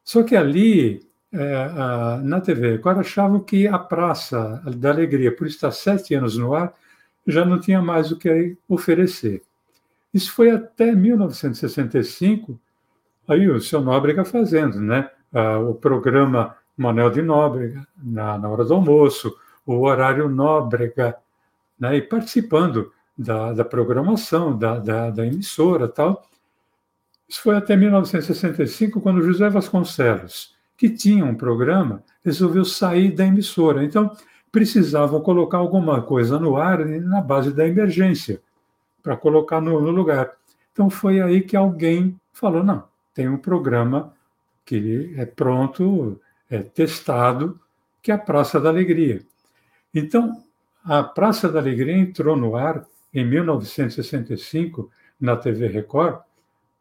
Só 0.05 0.23
que 0.23 0.37
ali, 0.37 1.05
é, 1.33 2.17
na 2.23 2.39
TV 2.39 2.77
Record, 2.77 2.99
achavam 2.99 3.41
que 3.41 3.67
a 3.67 3.77
Praça 3.77 4.63
da 4.77 4.91
Alegria, 4.91 5.35
por 5.35 5.47
estar 5.47 5.71
sete 5.71 6.15
anos 6.15 6.37
no 6.37 6.53
ar, 6.53 6.73
já 7.27 7.43
não 7.43 7.59
tinha 7.59 7.81
mais 7.81 8.09
o 8.09 8.17
que 8.17 8.57
oferecer. 8.69 9.43
Isso 10.13 10.31
foi 10.33 10.49
até 10.49 10.93
1965, 10.93 12.59
aí 13.27 13.47
o 13.47 13.61
seu 13.61 13.81
Nóbrega 13.81 14.25
fazendo, 14.25 14.81
né? 14.81 15.09
Ah, 15.31 15.59
o 15.59 15.75
programa 15.75 16.55
Manuel 16.75 17.11
de 17.11 17.21
Nóbrega, 17.21 17.85
na, 18.01 18.37
na 18.37 18.49
hora 18.49 18.65
do 18.65 18.73
almoço, 18.73 19.35
o 19.65 19.81
horário 19.81 20.27
Nóbrega, 20.27 21.15
né? 21.79 21.97
e 21.97 22.01
participando 22.01 22.91
da, 23.15 23.53
da 23.53 23.63
programação, 23.63 24.57
da, 24.57 24.79
da, 24.79 25.09
da 25.11 25.27
emissora 25.27 25.87
tal. 25.87 26.27
Isso 27.27 27.43
foi 27.43 27.55
até 27.55 27.75
1965, 27.75 28.99
quando 29.01 29.21
José 29.21 29.47
Vasconcelos, 29.49 30.55
que 30.75 30.89
tinha 30.89 31.23
um 31.23 31.35
programa, 31.35 32.01
resolveu 32.25 32.65
sair 32.65 33.11
da 33.11 33.25
emissora. 33.25 33.83
Então, 33.83 34.11
precisavam 34.51 35.21
colocar 35.21 35.59
alguma 35.59 36.01
coisa 36.01 36.39
no 36.39 36.57
ar 36.57 36.83
na 36.85 37.21
base 37.21 37.53
da 37.53 37.67
emergência 37.67 38.41
para 39.01 39.17
colocar 39.17 39.61
no, 39.61 39.79
no, 39.81 39.91
lugar. 39.91 40.31
Então 40.71 40.89
foi 40.89 41.21
aí 41.21 41.41
que 41.41 41.55
alguém 41.55 42.19
falou: 42.33 42.63
não, 42.63 42.83
tem 43.13 43.27
um 43.27 43.37
programa 43.37 44.13
que 44.65 45.13
é 45.17 45.25
pronto, 45.25 46.19
é 46.49 46.59
testado, 46.59 47.59
que 48.01 48.11
é 48.11 48.15
a 48.15 48.19
Praça 48.19 48.59
da 48.59 48.69
Alegria. 48.69 49.21
Então, 49.93 50.43
a 50.83 51.03
Praça 51.03 51.49
da 51.49 51.59
Alegria 51.59 51.97
entrou 51.97 52.35
no 52.35 52.55
ar 52.55 52.85
em 53.13 53.25
1965 53.25 54.91
na 55.19 55.35
TV 55.35 55.67
Record, 55.67 56.19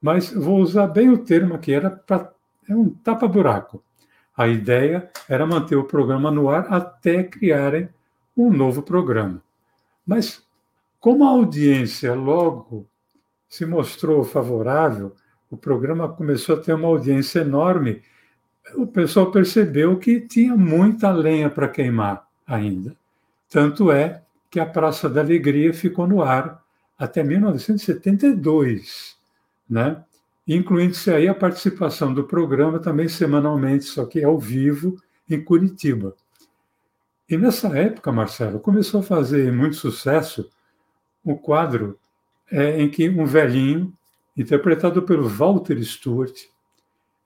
mas 0.00 0.32
vou 0.32 0.58
usar 0.58 0.86
bem 0.86 1.08
o 1.08 1.18
termo 1.18 1.58
que 1.58 1.72
era 1.72 1.90
para 1.90 2.32
é 2.68 2.74
um 2.74 2.90
tapa-buraco. 2.90 3.82
A 4.36 4.46
ideia 4.46 5.10
era 5.28 5.46
manter 5.46 5.74
o 5.74 5.84
programa 5.84 6.30
no 6.30 6.50
ar 6.50 6.66
até 6.72 7.24
criarem 7.24 7.88
um 8.36 8.52
novo 8.52 8.82
programa. 8.82 9.42
Mas 10.06 10.46
como 11.00 11.24
a 11.24 11.30
audiência 11.30 12.14
logo 12.14 12.86
se 13.48 13.64
mostrou 13.64 14.24
favorável, 14.24 15.14
o 15.50 15.56
programa 15.56 16.08
começou 16.08 16.56
a 16.56 16.60
ter 16.60 16.74
uma 16.74 16.88
audiência 16.88 17.40
enorme. 17.40 18.02
O 18.74 18.86
pessoal 18.86 19.30
percebeu 19.30 19.98
que 19.98 20.20
tinha 20.20 20.54
muita 20.56 21.10
lenha 21.10 21.48
para 21.48 21.68
queimar 21.68 22.26
ainda. 22.46 22.94
Tanto 23.48 23.90
é 23.90 24.22
que 24.50 24.60
a 24.60 24.66
Praça 24.66 25.08
da 25.08 25.20
Alegria 25.20 25.72
ficou 25.72 26.06
no 26.06 26.22
ar 26.22 26.62
até 26.98 27.22
1972, 27.22 29.16
né? 29.68 30.04
incluindo-se 30.46 31.10
aí 31.10 31.28
a 31.28 31.34
participação 31.34 32.12
do 32.12 32.24
programa 32.24 32.78
também 32.78 33.08
semanalmente, 33.08 33.84
só 33.84 34.06
que 34.06 34.24
ao 34.24 34.38
vivo, 34.38 34.96
em 35.28 35.42
Curitiba. 35.42 36.16
E 37.28 37.36
nessa 37.36 37.68
época, 37.78 38.10
Marcelo, 38.10 38.58
começou 38.58 39.00
a 39.00 39.02
fazer 39.02 39.52
muito 39.52 39.76
sucesso 39.76 40.48
um 41.24 41.34
quadro 41.34 41.98
é, 42.50 42.80
em 42.80 42.88
que 42.88 43.08
um 43.08 43.24
velhinho, 43.24 43.92
interpretado 44.36 45.02
pelo 45.02 45.28
Walter 45.28 45.82
Stewart, 45.82 46.44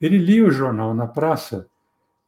ele 0.00 0.18
lia 0.18 0.44
o 0.44 0.50
jornal 0.50 0.94
na 0.94 1.06
praça 1.06 1.66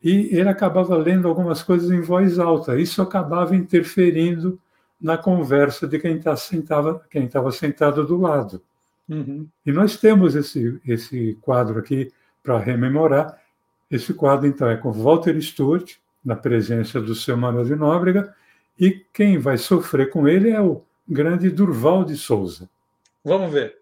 e 0.03 0.29
ele 0.37 0.49
acabava 0.49 0.97
lendo 0.97 1.27
algumas 1.27 1.63
coisas 1.63 1.91
em 1.91 2.01
voz 2.01 2.39
alta. 2.39 2.79
Isso 2.79 3.01
acabava 3.01 3.57
interferindo 3.57 4.61
na 5.01 5.17
conversa 5.17 5.89
de 5.89 5.99
quem 5.99 6.21
tá 6.21 6.35
estava 6.35 7.53
sentado 7.53 8.07
do 8.07 8.21
lado. 8.21 8.63
Uhum. 9.09 9.47
E 9.65 9.73
nós 9.73 9.97
temos 9.97 10.35
esse 10.35 10.81
esse 10.87 11.37
quadro 11.41 11.79
aqui 11.79 12.13
para 12.43 12.59
rememorar. 12.59 13.39
Esse 13.91 14.15
quadro 14.15 14.47
então 14.47 14.69
é 14.69 14.77
com 14.77 14.93
Walter 14.93 15.41
Stewart 15.41 15.95
na 16.25 16.37
presença 16.37 17.01
do 17.01 17.15
seu 17.15 17.37
Manuel 17.37 17.65
de 17.65 17.75
Nóbrega 17.75 18.35
e 18.79 18.91
quem 19.13 19.39
vai 19.39 19.57
sofrer 19.57 20.11
com 20.11 20.27
ele 20.27 20.51
é 20.51 20.61
o 20.61 20.83
grande 21.09 21.51
Durval 21.51 22.05
de 22.05 22.17
Souza. 22.17 22.69
Vamos 23.25 23.53
ver. 23.53 23.77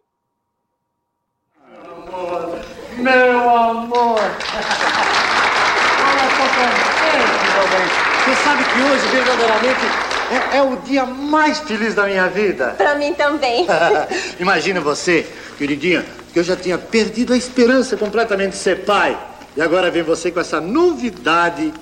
Meu 2.98 3.50
amor! 3.50 4.18
Olha, 4.18 4.32
tô 6.36 6.44
contente. 6.56 6.92
Você 8.24 8.34
sabe 8.44 8.62
que 8.64 8.80
hoje, 8.80 9.06
verdadeiramente, 9.08 9.80
é, 10.30 10.58
é, 10.58 10.62
o 10.62 10.76
dia 10.76 11.04
mais 11.04 11.58
feliz 11.60 11.94
da 11.94 12.06
minha 12.06 12.28
vida. 12.28 12.74
Pra 12.76 12.94
mim 12.94 13.12
também. 13.14 13.66
Imagina 14.38 14.80
você, 14.80 15.26
queridinha, 15.58 16.04
que 16.32 16.38
eu 16.38 16.44
já 16.44 16.56
tinha 16.56 16.78
perdido 16.78 17.32
a 17.32 17.36
esperança 17.36 17.96
completamente 17.96 18.52
de 18.52 18.58
ser 18.58 18.84
pai. 18.84 19.18
E 19.56 19.60
agora 19.60 19.90
vem 19.90 20.02
você 20.02 20.30
com 20.30 20.40
essa 20.40 20.60
novidade 20.60 21.72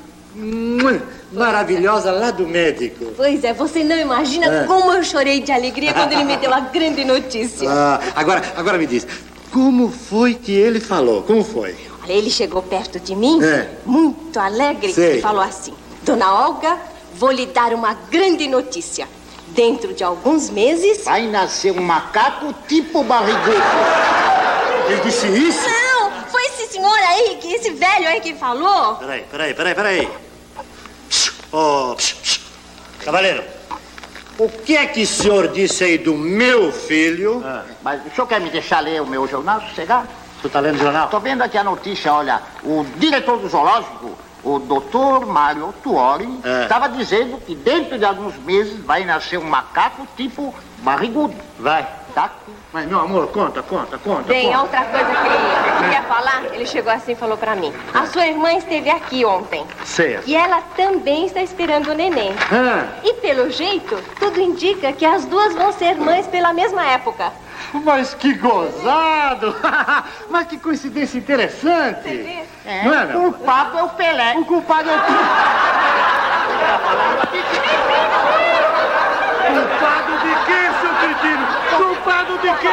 maravilhosa 1.32 2.12
lá 2.12 2.30
do 2.30 2.46
médico. 2.46 3.06
Pois 3.16 3.42
é, 3.44 3.52
você 3.52 3.82
não 3.82 3.96
imagina 3.96 4.46
é. 4.46 4.64
como 4.64 4.92
eu 4.92 5.02
chorei 5.02 5.40
de 5.40 5.52
alegria 5.52 5.92
quando 5.92 6.12
ele 6.12 6.24
me 6.24 6.36
deu 6.38 6.52
a 6.52 6.60
grande 6.60 7.04
notícia. 7.04 7.68
Ah, 7.68 8.00
agora, 8.14 8.42
agora 8.56 8.78
me 8.78 8.86
diz, 8.86 9.06
como 9.50 9.90
foi 9.90 10.34
que 10.34 10.52
ele 10.52 10.80
falou? 10.80 11.22
Como 11.22 11.42
foi? 11.42 11.74
Olha, 12.02 12.12
ele 12.12 12.30
chegou 12.30 12.62
perto 12.62 12.98
de 13.00 13.14
mim, 13.14 13.42
é. 13.42 13.68
muito 13.84 14.38
alegre, 14.38 14.92
Sei. 14.92 15.18
e 15.18 15.20
falou 15.20 15.42
assim: 15.42 15.74
Dona 16.02 16.32
Olga, 16.32 16.78
vou 17.14 17.30
lhe 17.30 17.46
dar 17.46 17.72
uma 17.74 17.94
grande 18.10 18.46
notícia. 18.48 19.08
Dentro 19.48 19.92
de 19.92 20.04
alguns 20.04 20.48
meses. 20.48 21.04
Vai 21.04 21.26
nascer 21.26 21.72
um 21.72 21.82
macaco 21.82 22.54
tipo 22.68 23.02
barrigudo. 23.02 23.50
Ele 24.88 25.00
disse 25.00 25.26
isso? 25.26 25.68
Não, 25.68 25.89
senhor 26.70 26.98
aí, 27.08 27.36
que 27.40 27.52
esse 27.52 27.70
velho 27.70 28.08
aí 28.08 28.20
que 28.20 28.34
falou. 28.34 28.96
Peraí, 28.96 29.26
peraí, 29.30 29.54
peraí, 29.54 29.74
peraí. 29.74 30.08
Oh, 31.52 31.96
cavaleiro, 33.04 33.42
o 34.38 34.48
que 34.48 34.76
é 34.76 34.86
que 34.86 35.02
o 35.02 35.06
senhor 35.06 35.48
disse 35.48 35.82
aí 35.82 35.98
do 35.98 36.16
meu 36.16 36.72
filho? 36.72 37.42
Ah, 37.44 37.64
mas 37.82 38.06
o 38.06 38.10
senhor 38.14 38.26
quer 38.26 38.40
me 38.40 38.50
deixar 38.50 38.80
ler 38.80 39.02
o 39.02 39.06
meu 39.06 39.26
jornal, 39.26 39.60
sossegar? 39.62 40.06
Você 40.40 40.46
está 40.46 40.60
lendo 40.60 40.76
o 40.76 40.78
jornal? 40.78 41.06
Estou 41.06 41.20
vendo 41.20 41.42
aqui 41.42 41.58
a 41.58 41.64
notícia, 41.64 42.14
olha, 42.14 42.40
o 42.62 42.86
diretor 42.96 43.38
do 43.38 43.48
zoológico, 43.48 44.16
o 44.44 44.58
doutor 44.60 45.26
Mário 45.26 45.74
Tuori, 45.82 46.28
estava 46.62 46.86
é. 46.86 46.88
dizendo 46.90 47.38
que 47.38 47.54
dentro 47.54 47.98
de 47.98 48.04
alguns 48.04 48.36
meses 48.38 48.78
vai 48.84 49.04
nascer 49.04 49.38
um 49.38 49.44
macaco 49.44 50.06
tipo 50.16 50.54
barrigudo. 50.78 51.34
Vai. 51.58 51.86
Tá? 52.14 52.30
Mas, 52.72 52.86
meu 52.86 53.00
amor, 53.00 53.28
conta, 53.28 53.62
conta, 53.62 53.98
conta. 53.98 54.22
Bem, 54.24 54.46
conta. 54.48 54.60
outra 54.62 54.84
coisa 54.84 55.06
que 55.06 55.26
ele 55.26 55.78
queria 55.82 56.02
falar, 56.02 56.44
ele 56.52 56.66
chegou 56.66 56.92
assim 56.92 57.12
e 57.12 57.16
falou 57.16 57.36
pra 57.36 57.54
mim. 57.54 57.72
A 57.94 58.06
sua 58.06 58.26
irmã 58.26 58.52
esteve 58.52 58.90
aqui 58.90 59.24
ontem. 59.24 59.64
Certo. 59.84 60.26
E 60.28 60.34
ela 60.36 60.60
também 60.76 61.26
está 61.26 61.40
esperando 61.42 61.88
o 61.90 61.94
neném. 61.94 62.32
Ah. 62.50 62.86
E 63.04 63.14
pelo 63.14 63.50
jeito, 63.50 63.96
tudo 64.18 64.40
indica 64.40 64.92
que 64.92 65.04
as 65.06 65.24
duas 65.24 65.54
vão 65.54 65.72
ser 65.72 65.96
mães 65.96 66.26
pela 66.26 66.52
mesma 66.52 66.84
época. 66.86 67.32
Mas 67.72 68.14
que 68.14 68.34
gozado! 68.34 69.54
Mas 70.28 70.46
que 70.48 70.58
coincidência 70.58 71.18
interessante! 71.18 72.02
Você 72.02 72.16
vê? 72.16 72.44
É, 72.66 72.82
Não 72.84 72.94
é, 72.94 73.04
o 73.04 73.32
culpado 73.32 73.78
é 73.78 73.82
o 73.82 73.88
Pelé. 73.90 74.34
O 74.38 74.44
culpado 74.44 74.90
é 74.90 74.96
o 74.96 75.00
Culpado 79.50 80.12
de 80.18 80.34
quê, 80.46 80.70
seu 80.80 80.94
cretino? 80.94 81.46
Culpado 82.02 82.38
de 82.38 82.54
quê? 82.54 82.68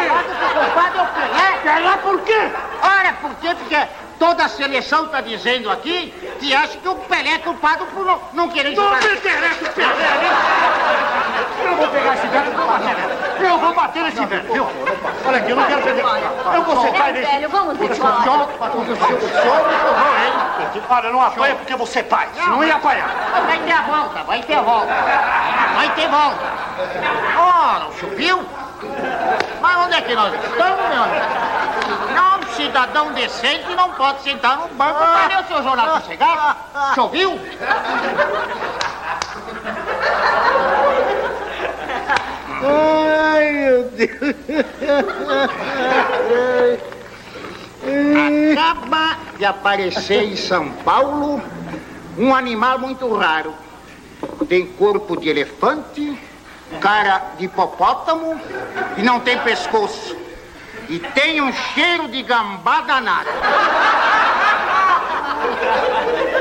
Culpado 0.54 0.98
é 0.98 1.02
o 1.02 1.08
Pelé. 1.08 1.60
Pelé 1.64 1.98
por 1.98 2.22
quê? 2.22 2.52
Ora, 2.82 3.14
por 3.22 3.36
quê? 3.36 3.56
Porque 3.56 3.88
toda 4.18 4.46
a 4.46 4.50
seleção 4.50 5.06
está 5.06 5.20
dizendo 5.20 5.70
aqui 5.70 6.14
que 6.40 6.56
acha 6.56 6.78
que 6.78 6.88
o 6.88 6.96
Pelé 6.96 7.34
é 7.34 7.38
culpado 7.40 7.86
por 7.88 8.06
não, 8.06 8.22
não 8.34 8.50
querer 8.50 8.74
jogar. 8.74 9.02
Não 9.02 9.10
me 9.10 9.16
interessa 9.18 9.66
o 9.66 9.74
Pelé, 9.74 9.94
né? 9.94 10.30
Eu 11.62 11.76
vou 11.76 11.88
pegar 11.90 12.14
esse 12.14 12.28
velho 12.28 12.52
e 12.52 12.56
vou 12.56 12.68
bater 12.68 12.96
nele. 12.96 13.18
Eu 13.40 13.58
vou 13.60 13.74
bater 13.74 14.04
nesse 14.04 14.26
velho, 14.26 14.54
viu? 14.54 14.68
Olha 15.26 15.38
aqui, 15.38 15.52
eu 15.52 15.56
não 15.58 15.66
quero 15.66 15.82
perder. 15.82 16.06
Eu 16.56 16.64
vou 16.64 16.82
sentar 16.86 17.14
nesse... 17.14 17.32
velho, 17.32 17.50
vamos 17.50 17.82
ele. 17.82 18.02
Olha, 20.90 21.12
não 21.12 21.22
apanha 21.22 21.56
porque 21.56 21.76
você 21.76 22.00
é 22.00 22.04
pai. 22.04 22.30
Não 22.48 22.64
ia 22.64 22.76
apanhar. 22.76 23.10
Vai 23.46 23.60
ter 23.60 23.74
a 23.74 23.82
volta, 23.82 24.24
vai 24.24 24.42
ter 24.42 24.54
a 24.56 24.62
volta. 24.62 24.94
Vai 25.76 25.90
ter 25.96 26.08
volta. 26.08 26.68
Ora, 27.38 27.88
o 27.88 28.16
viu? 28.16 28.46
Mas 29.62 29.78
onde 29.86 29.96
é 29.96 30.02
que 30.02 30.16
nós 30.16 30.34
estamos, 30.34 30.90
meu 30.90 31.04
amigo? 31.04 31.26
Não, 32.14 32.56
cidadão 32.56 33.12
decente 33.14 33.76
não 33.76 33.92
pode 33.92 34.22
sentar 34.24 34.58
no 34.58 34.68
banco. 34.70 35.00
Cadê 35.00 35.36
o 35.36 35.48
seu 35.48 35.64
jornal 35.64 36.02
que 36.02 36.08
chegar? 36.08 36.92
O 36.92 36.94
senhor 36.94 37.10
viu? 37.10 37.40
Ai, 42.64 43.52
meu 43.52 43.84
Deus. 43.90 44.36
Acaba 48.54 49.18
de 49.38 49.46
aparecer 49.46 50.24
em 50.24 50.36
São 50.36 50.72
Paulo 50.72 51.42
um 52.18 52.34
animal 52.34 52.80
muito 52.80 53.14
raro. 53.16 53.54
Tem 54.50 54.66
corpo 54.66 55.16
de 55.16 55.30
elefante, 55.30 56.18
cara 56.82 57.34
de 57.38 57.46
hipopótamo 57.46 58.40
e 58.98 59.02
não 59.02 59.20
tem 59.20 59.38
pescoço. 59.40 60.16
E 60.90 61.00
tem 61.00 61.42
um 61.42 61.52
cheiro 61.52 62.08
de 62.08 62.22
gambá 62.24 62.82
danado. 62.82 63.30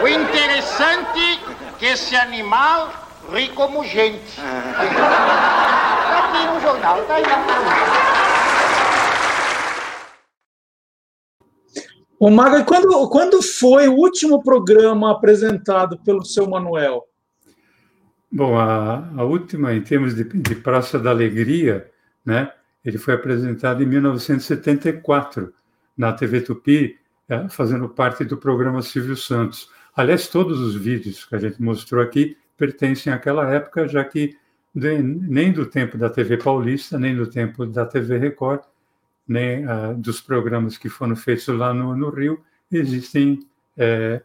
O 0.02 0.08
interessante 0.08 1.20
é 1.20 1.78
que 1.78 1.86
esse 1.86 2.14
animal 2.14 2.90
ri 3.32 3.48
como 3.48 3.84
gente. 3.84 4.36
Tá 4.36 6.18
aqui 6.18 6.46
no 6.46 6.60
jornal, 6.60 7.02
tá 7.02 7.14
aí 7.14 7.22
na 7.22 8.16
Ô, 12.18 12.30
Maga, 12.30 12.64
quando, 12.64 13.08
quando 13.10 13.42
foi 13.42 13.88
o 13.88 13.94
último 13.94 14.42
programa 14.42 15.12
apresentado 15.12 15.98
pelo 15.98 16.24
seu 16.24 16.48
Manuel? 16.48 17.04
Bom, 18.36 18.58
a, 18.58 18.98
a 19.16 19.24
última, 19.24 19.72
em 19.72 19.80
termos 19.80 20.14
de, 20.14 20.22
de 20.22 20.54
Praça 20.56 20.98
da 20.98 21.08
Alegria, 21.08 21.90
né, 22.22 22.52
ele 22.84 22.98
foi 22.98 23.14
apresentado 23.14 23.82
em 23.82 23.86
1974, 23.86 25.54
na 25.96 26.12
TV 26.12 26.42
Tupi, 26.42 26.98
eh, 27.30 27.48
fazendo 27.48 27.88
parte 27.88 28.26
do 28.26 28.36
programa 28.36 28.82
Silvio 28.82 29.16
Santos. 29.16 29.70
Aliás, 29.96 30.28
todos 30.28 30.60
os 30.60 30.74
vídeos 30.74 31.24
que 31.24 31.34
a 31.34 31.38
gente 31.38 31.62
mostrou 31.62 32.02
aqui 32.02 32.36
pertencem 32.58 33.10
àquela 33.10 33.50
época, 33.50 33.88
já 33.88 34.04
que 34.04 34.36
nem 34.74 35.50
do 35.50 35.64
tempo 35.64 35.96
da 35.96 36.10
TV 36.10 36.36
Paulista, 36.36 36.98
nem 36.98 37.16
do 37.16 37.26
tempo 37.26 37.64
da 37.64 37.86
TV 37.86 38.18
Record, 38.18 38.60
nem 39.26 39.64
ah, 39.64 39.94
dos 39.94 40.20
programas 40.20 40.76
que 40.76 40.90
foram 40.90 41.16
feitos 41.16 41.48
lá 41.48 41.72
no, 41.72 41.96
no 41.96 42.10
Rio, 42.10 42.44
existem 42.70 43.48
eh, 43.78 44.20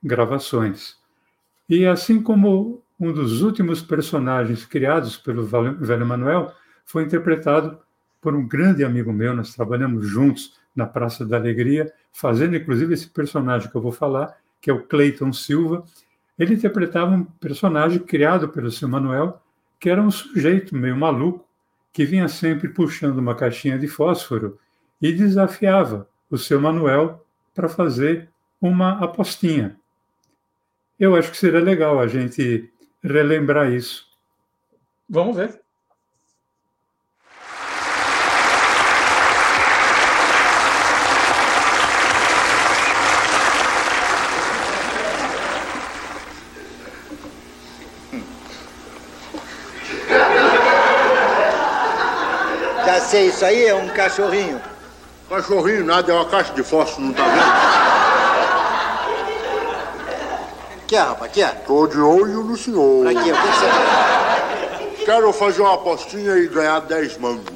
gravações. 0.00 0.96
E 1.68 1.84
assim 1.84 2.22
como 2.22 2.83
um 3.04 3.12
dos 3.12 3.42
últimos 3.42 3.82
personagens 3.82 4.64
criados 4.64 5.16
pelo 5.16 5.44
Velho 5.44 6.06
Manuel 6.06 6.54
foi 6.86 7.04
interpretado 7.04 7.78
por 8.18 8.34
um 8.34 8.48
grande 8.48 8.82
amigo 8.82 9.12
meu, 9.12 9.36
nós 9.36 9.54
trabalhamos 9.54 10.06
juntos 10.08 10.58
na 10.74 10.86
Praça 10.86 11.26
da 11.26 11.36
Alegria, 11.36 11.92
fazendo 12.10 12.56
inclusive 12.56 12.94
esse 12.94 13.06
personagem 13.08 13.70
que 13.70 13.76
eu 13.76 13.82
vou 13.82 13.92
falar, 13.92 14.34
que 14.58 14.70
é 14.70 14.72
o 14.72 14.82
Cleiton 14.82 15.32
Silva. 15.34 15.84
Ele 16.38 16.54
interpretava 16.54 17.14
um 17.14 17.24
personagem 17.24 17.98
criado 17.98 18.48
pelo 18.48 18.70
seu 18.70 18.88
Manuel, 18.88 19.42
que 19.78 19.90
era 19.90 20.00
um 20.00 20.10
sujeito 20.10 20.74
meio 20.74 20.96
maluco, 20.96 21.46
que 21.92 22.06
vinha 22.06 22.26
sempre 22.26 22.68
puxando 22.68 23.18
uma 23.18 23.34
caixinha 23.34 23.78
de 23.78 23.86
fósforo 23.86 24.58
e 25.00 25.12
desafiava 25.12 26.08
o 26.30 26.38
seu 26.38 26.58
Manuel 26.58 27.24
para 27.54 27.68
fazer 27.68 28.30
uma 28.60 28.98
apostinha. 29.04 29.76
Eu 30.98 31.14
acho 31.14 31.30
que 31.30 31.36
seria 31.36 31.60
legal 31.60 32.00
a 32.00 32.06
gente 32.06 32.72
relembrar 33.04 33.70
isso. 33.70 34.06
Vamos 35.08 35.36
ver. 35.36 35.60
Já 52.86 53.00
sei, 53.00 53.28
isso 53.28 53.44
aí 53.44 53.66
é 53.66 53.74
um 53.74 53.88
cachorrinho. 53.90 54.60
Cachorrinho 55.28 55.84
nada, 55.84 56.10
é 56.10 56.14
uma 56.14 56.28
caixa 56.28 56.52
de 56.54 56.62
fósforo, 56.62 57.06
não 57.06 57.12
tá 57.12 57.24
vendo? 57.26 57.63
Que 60.86 60.96
é, 60.96 61.00
rapaz? 61.00 61.32
Que 61.32 61.42
é? 61.42 61.48
Tô 61.48 61.86
de 61.86 61.98
olho 61.98 62.44
no 62.44 62.56
senhor. 62.56 63.04
Pra 63.04 63.22
quê? 63.22 63.32
O 63.32 63.34
que 63.34 63.46
você 63.46 63.66
quer? 63.66 65.04
Quero 65.04 65.32
fazer 65.32 65.62
uma 65.62 65.74
apostinha 65.74 66.36
e 66.36 66.48
ganhar 66.48 66.80
10 66.80 67.18
mangos. 67.18 67.52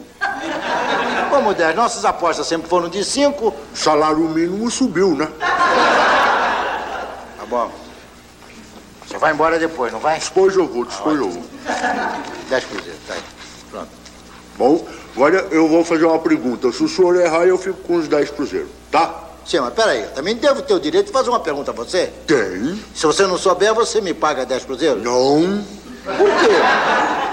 Como 1.30 1.54
10? 1.54 1.76
Nossas 1.76 2.04
apostas 2.04 2.46
sempre 2.46 2.68
foram 2.68 2.88
de 2.88 3.04
5. 3.04 3.54
Salário 3.74 4.20
mínimo 4.20 4.70
subiu, 4.70 5.14
né? 5.14 5.28
Tá 5.38 7.44
bom. 7.46 7.70
Você 9.06 9.18
vai 9.18 9.32
embora 9.32 9.58
depois, 9.58 9.92
não 9.92 10.00
vai? 10.00 10.18
Depois 10.18 10.56
eu 10.56 10.66
vou, 10.66 10.84
depois 10.84 11.18
eu 11.18 11.30
vou. 11.30 11.42
10 12.48 12.64
cruzeiros, 12.64 13.00
tá 13.06 13.14
aí. 13.14 13.22
Pronto. 13.70 13.88
Bom, 14.56 14.84
agora 15.14 15.46
eu 15.50 15.68
vou 15.68 15.84
fazer 15.84 16.04
uma 16.04 16.18
pergunta. 16.18 16.72
Se 16.72 16.82
o 16.82 16.88
senhor 16.88 17.14
errar, 17.16 17.44
eu 17.44 17.56
fico 17.56 17.78
com 17.82 17.96
os 17.96 18.08
10 18.08 18.30
cruzeiros, 18.30 18.70
tá? 18.90 19.27
Sim, 19.48 19.60
mas 19.60 19.72
peraí, 19.72 20.02
eu 20.02 20.10
também 20.10 20.36
devo 20.36 20.60
ter 20.60 20.74
o 20.74 20.78
direito 20.78 21.06
de 21.06 21.12
fazer 21.12 21.30
uma 21.30 21.40
pergunta 21.40 21.70
a 21.70 21.74
você? 21.74 22.12
Tem. 22.26 22.78
Se 22.94 23.06
você 23.06 23.26
não 23.26 23.38
souber, 23.38 23.72
você 23.72 23.98
me 23.98 24.12
paga 24.12 24.44
10 24.44 24.66
cruzeiros? 24.66 25.02
Não. 25.02 25.64
Por 26.04 26.28
quê? 26.40 26.54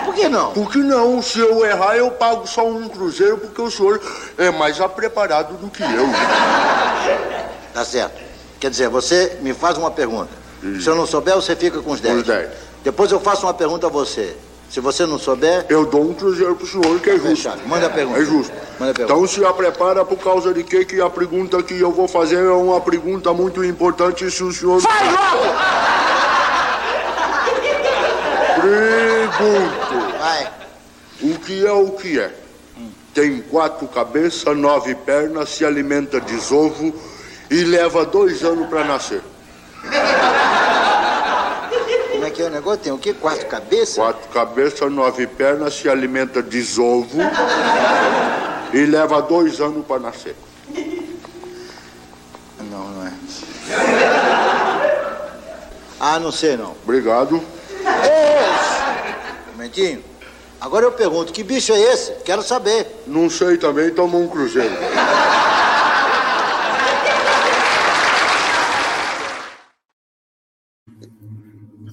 Por 0.05 0.15
que 0.15 0.29
não? 0.29 0.53
Por 0.53 0.71
que 0.71 0.77
não? 0.77 1.21
Se 1.21 1.39
eu 1.39 1.65
errar, 1.65 1.97
eu 1.97 2.09
pago 2.11 2.47
só 2.47 2.65
um 2.65 2.87
cruzeiro, 2.87 3.37
porque 3.37 3.61
o 3.61 3.69
senhor 3.69 4.01
é 4.37 4.49
mais 4.49 4.77
preparado 4.95 5.57
do 5.57 5.69
que 5.69 5.83
eu. 5.83 5.89
Tá 7.73 7.83
certo. 7.83 8.23
Quer 8.57 8.69
dizer, 8.69 8.87
você 8.87 9.37
me 9.41 9.53
faz 9.53 9.77
uma 9.77 9.91
pergunta. 9.91 10.31
Se 10.79 10.87
eu 10.89 10.95
não 10.95 11.05
souber, 11.05 11.35
você 11.35 11.53
fica 11.57 11.81
com 11.81 11.91
os 11.91 11.99
10. 11.99 12.19
Os 12.19 12.23
10. 12.23 12.49
Depois 12.85 13.11
eu 13.11 13.19
faço 13.19 13.45
uma 13.45 13.53
pergunta 13.53 13.87
a 13.87 13.89
você. 13.89 14.37
Se 14.69 14.79
você 14.79 15.05
não 15.05 15.17
souber, 15.17 15.65
Eu 15.69 15.85
dou 15.85 16.09
um 16.09 16.13
cruzeiro 16.13 16.55
pro 16.55 16.67
senhor, 16.67 16.99
que 16.99 17.09
é 17.09 17.13
justo. 17.13 17.27
Fechado. 17.29 17.61
Manda 17.67 17.87
a 17.87 17.89
pergunta. 17.89 18.19
É 18.19 18.25
justo. 18.25 18.53
Manda 18.79 18.91
a 18.91 18.95
pergunta. 18.95 19.03
Então 19.03 19.27
se 19.27 19.45
a 19.45 19.53
prepara 19.53 20.03
por 20.03 20.17
causa 20.17 20.53
de 20.53 20.63
quê? 20.63 20.83
Que 20.83 20.99
a 20.99 21.09
pergunta 21.09 21.61
que 21.63 21.79
eu 21.79 21.91
vou 21.91 22.07
fazer 22.07 22.43
é 22.43 22.51
uma 22.51 22.81
pergunta 22.81 23.33
muito 23.33 23.63
importante 23.63 24.29
se 24.29 24.43
o 24.43 24.51
senhor... 24.51 24.81
Vai 24.81 25.11
logo! 25.11 25.55
Pergunto. 28.61 30.17
vai. 30.19 30.51
O 31.21 31.39
que 31.39 31.65
é 31.65 31.71
o 31.71 31.91
que 31.91 32.19
é? 32.19 32.31
Tem 33.13 33.41
quatro 33.41 33.87
cabeças, 33.87 34.57
nove 34.57 34.93
pernas, 34.95 35.49
se 35.49 35.63
alimenta 35.63 36.19
de 36.19 36.35
ovo 36.53 36.93
e 37.49 37.63
leva 37.63 38.05
dois 38.05 38.43
anos 38.43 38.67
para 38.67 38.83
nascer. 38.83 39.21
Que 42.35 42.41
é 42.41 42.45
o 42.47 42.49
negócio? 42.49 42.81
Tem 42.81 42.91
o 42.91 42.97
quê? 42.97 43.13
Quatro 43.13 43.45
cabeças? 43.45 43.95
Quatro 43.95 44.27
cabeças, 44.29 44.91
nove 44.91 45.25
pernas, 45.25 45.73
se 45.73 45.87
alimenta 45.87 46.43
de 46.43 46.59
ovo 46.81 47.17
e 48.73 48.85
leva 48.85 49.21
dois 49.21 49.61
anos 49.61 49.85
para 49.85 50.01
nascer. 50.01 50.35
Não, 52.69 52.89
não 52.89 53.07
é. 53.07 53.13
Ah, 55.97 56.19
não 56.19 56.29
sei 56.29 56.57
não. 56.57 56.75
Obrigado. 56.83 57.41
Momentinho. 59.53 60.03
Agora 60.59 60.85
eu 60.85 60.91
pergunto, 60.91 61.31
que 61.31 61.41
bicho 61.41 61.71
é 61.71 61.79
esse? 61.79 62.11
Quero 62.25 62.43
saber. 62.43 63.03
Não 63.07 63.29
sei 63.29 63.57
também, 63.57 63.91
toma 63.91 64.17
um 64.17 64.27
cruzeiro. 64.27 64.75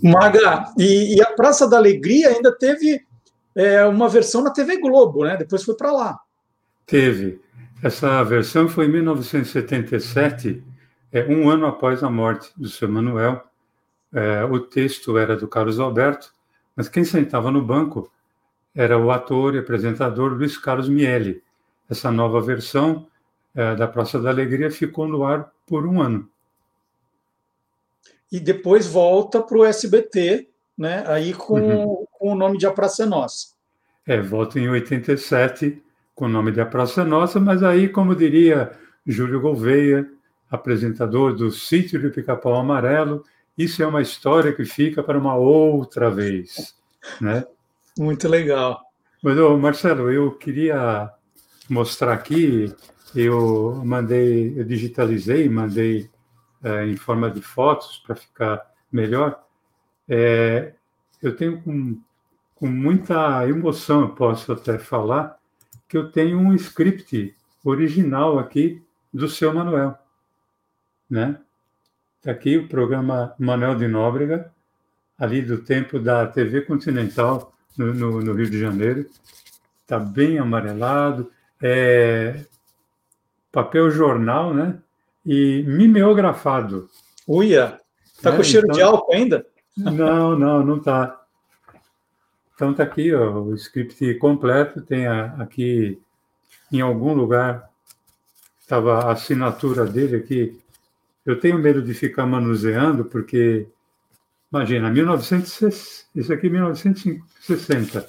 Maga, 0.03 0.65
e, 0.77 1.17
e 1.17 1.23
a 1.23 1.33
Praça 1.33 1.69
da 1.69 1.77
Alegria 1.77 2.31
ainda 2.31 2.51
teve 2.51 3.05
é, 3.55 3.85
uma 3.85 4.09
versão 4.09 4.43
na 4.43 4.51
TV 4.51 4.79
Globo, 4.79 5.25
né? 5.25 5.37
Depois 5.37 5.63
foi 5.63 5.77
para 5.77 5.93
lá. 5.93 6.19
Teve. 6.87 7.41
Essa 7.83 8.23
versão 8.23 8.69
foi 8.69 8.87
em 8.87 8.93
1977, 8.93 10.63
é, 11.11 11.25
um 11.27 11.49
ano 11.49 11.67
após 11.67 12.03
a 12.03 12.11
morte 12.11 12.51
do 12.57 12.69
seu 12.69 12.89
Manuel. 12.89 13.43
É, 14.13 14.45
o 14.45 14.61
texto 14.61 15.17
era 15.17 15.37
do 15.37 15.49
Carlos 15.49 15.81
Alberto, 15.81 16.33
mas 16.77 16.89
quem 16.89 17.05
sentava 17.05 17.51
no 17.51 17.63
banco 17.63 18.11
era 18.75 18.99
o 18.99 19.11
ator 19.11 19.55
e 19.55 19.59
apresentador 19.59 20.33
Luiz 20.33 20.57
Carlos 20.57 20.89
Miele. 20.89 21.43
Essa 21.89 22.11
nova 22.11 22.41
versão 22.41 23.07
é, 23.55 23.75
da 23.75 23.87
Praça 23.87 24.19
da 24.19 24.31
Alegria 24.31 24.71
ficou 24.71 25.07
no 25.07 25.25
ar 25.25 25.51
por 25.67 25.87
um 25.87 26.01
ano. 26.01 26.29
E 28.33 28.41
depois 28.41 28.87
volta 28.87 29.41
para 29.43 29.59
o 29.59 29.65
SBT 29.65 30.49
né? 30.77 31.05
Aí 31.07 31.33
com, 31.33 31.61
uhum. 31.61 32.07
com 32.11 32.33
o 32.33 32.35
nome 32.35 32.59
de 32.59 32.67
A 32.67 32.73
Praça 32.73 33.05
é 33.05 33.07
Nossa. 33.07 33.49
É, 34.07 34.21
voto 34.21 34.59
em 34.59 34.69
87 34.69 35.83
com 36.15 36.27
o 36.27 36.29
nome 36.29 36.53
de 36.53 36.61
A 36.61 36.67
Praça 36.67 37.03
é 37.03 37.05
Nossa, 37.05 37.39
mas 37.41 37.63
aí, 37.63 37.89
como 37.89 38.15
diria 38.15 38.73
Júlio 39.07 39.41
Gouveia, 39.41 40.09
apresentador 40.51 41.35
do 41.35 41.51
Sítio 41.51 42.01
do 42.01 42.11
Pica-Pau 42.11 42.55
Amarelo, 42.55 43.25
isso 43.57 43.83
é 43.83 43.87
uma 43.87 44.03
história 44.03 44.53
que 44.53 44.65
fica 44.65 45.03
para 45.03 45.19
uma 45.19 45.35
outra 45.37 46.11
vez, 46.11 46.75
né? 47.21 47.45
Muito 47.99 48.29
legal. 48.29 48.81
Mas, 49.23 49.37
Marcelo, 49.59 50.11
eu 50.11 50.33
queria 50.33 51.11
mostrar 51.69 52.13
aqui, 52.13 52.75
eu 53.15 53.81
mandei, 53.85 54.59
eu 54.59 54.65
digitalizei, 54.65 55.49
mandei 55.49 56.11
é, 56.63 56.87
em 56.87 56.97
forma 56.97 57.31
de 57.31 57.43
fotos 57.43 58.03
para 58.07 58.15
ficar 58.15 58.73
melhor. 58.91 59.43
É, 60.09 60.75
eu 61.23 61.37
tenho 61.37 61.61
com, 61.63 62.01
com 62.55 62.67
muita 62.67 63.49
emoção, 63.49 64.03
eu 64.03 64.11
posso 64.11 64.53
até 64.53 64.79
falar, 64.79 65.39
que 65.89 65.97
eu 65.97 66.11
tenho 66.11 66.39
um 66.39 66.55
script 66.55 67.35
original 67.65 68.39
aqui 68.39 68.83
do 69.13 69.29
seu 69.29 69.53
Manuel, 69.53 69.97
né? 71.09 71.39
Está 72.19 72.31
aqui 72.31 72.57
o 72.57 72.69
programa 72.69 73.35
Manuel 73.39 73.75
de 73.75 73.89
Nóbrega, 73.89 74.53
ali 75.19 75.43
do 75.43 75.59
tempo 75.59 75.99
da 75.99 76.27
TV 76.27 76.63
Continental, 76.63 77.53
no, 77.77 77.93
no, 77.93 78.21
no 78.21 78.33
Rio 78.33 78.49
de 78.49 78.61
Janeiro. 78.61 79.07
Está 79.83 79.99
bem 79.99 80.39
amarelado, 80.39 81.31
é 81.61 82.45
papel 83.51 83.91
jornal, 83.91 84.55
né? 84.55 84.79
E 85.25 85.63
mimeografado. 85.67 86.89
Uia! 87.29 87.81
Está 88.15 88.31
né? 88.31 88.37
com 88.37 88.43
cheiro 88.43 88.67
então, 88.67 88.77
de 88.77 88.83
álcool 88.83 89.13
ainda? 89.13 89.47
Não, 89.77 90.39
não, 90.39 90.65
não 90.65 90.77
está. 90.77 91.21
Então 92.55 92.73
está 92.73 92.83
aqui 92.83 93.15
ó, 93.15 93.41
o 93.41 93.55
script 93.55 94.15
completo, 94.15 94.83
tem 94.83 95.07
a, 95.07 95.27
aqui 95.39 96.01
em 96.71 96.81
algum 96.81 97.15
lugar 97.15 97.71
estava 98.61 99.01
a 99.01 99.13
assinatura 99.13 99.85
dele 99.85 100.17
aqui. 100.17 100.61
Eu 101.25 101.39
tenho 101.39 101.59
medo 101.59 101.83
de 101.83 101.95
ficar 101.95 102.27
manuseando 102.27 103.05
porque 103.05 103.69
Imagina, 104.53 104.91
1960, 104.91 106.09
isso 106.15 106.31
aqui 106.31 106.47
é 106.47 106.51
1960. 106.51 108.07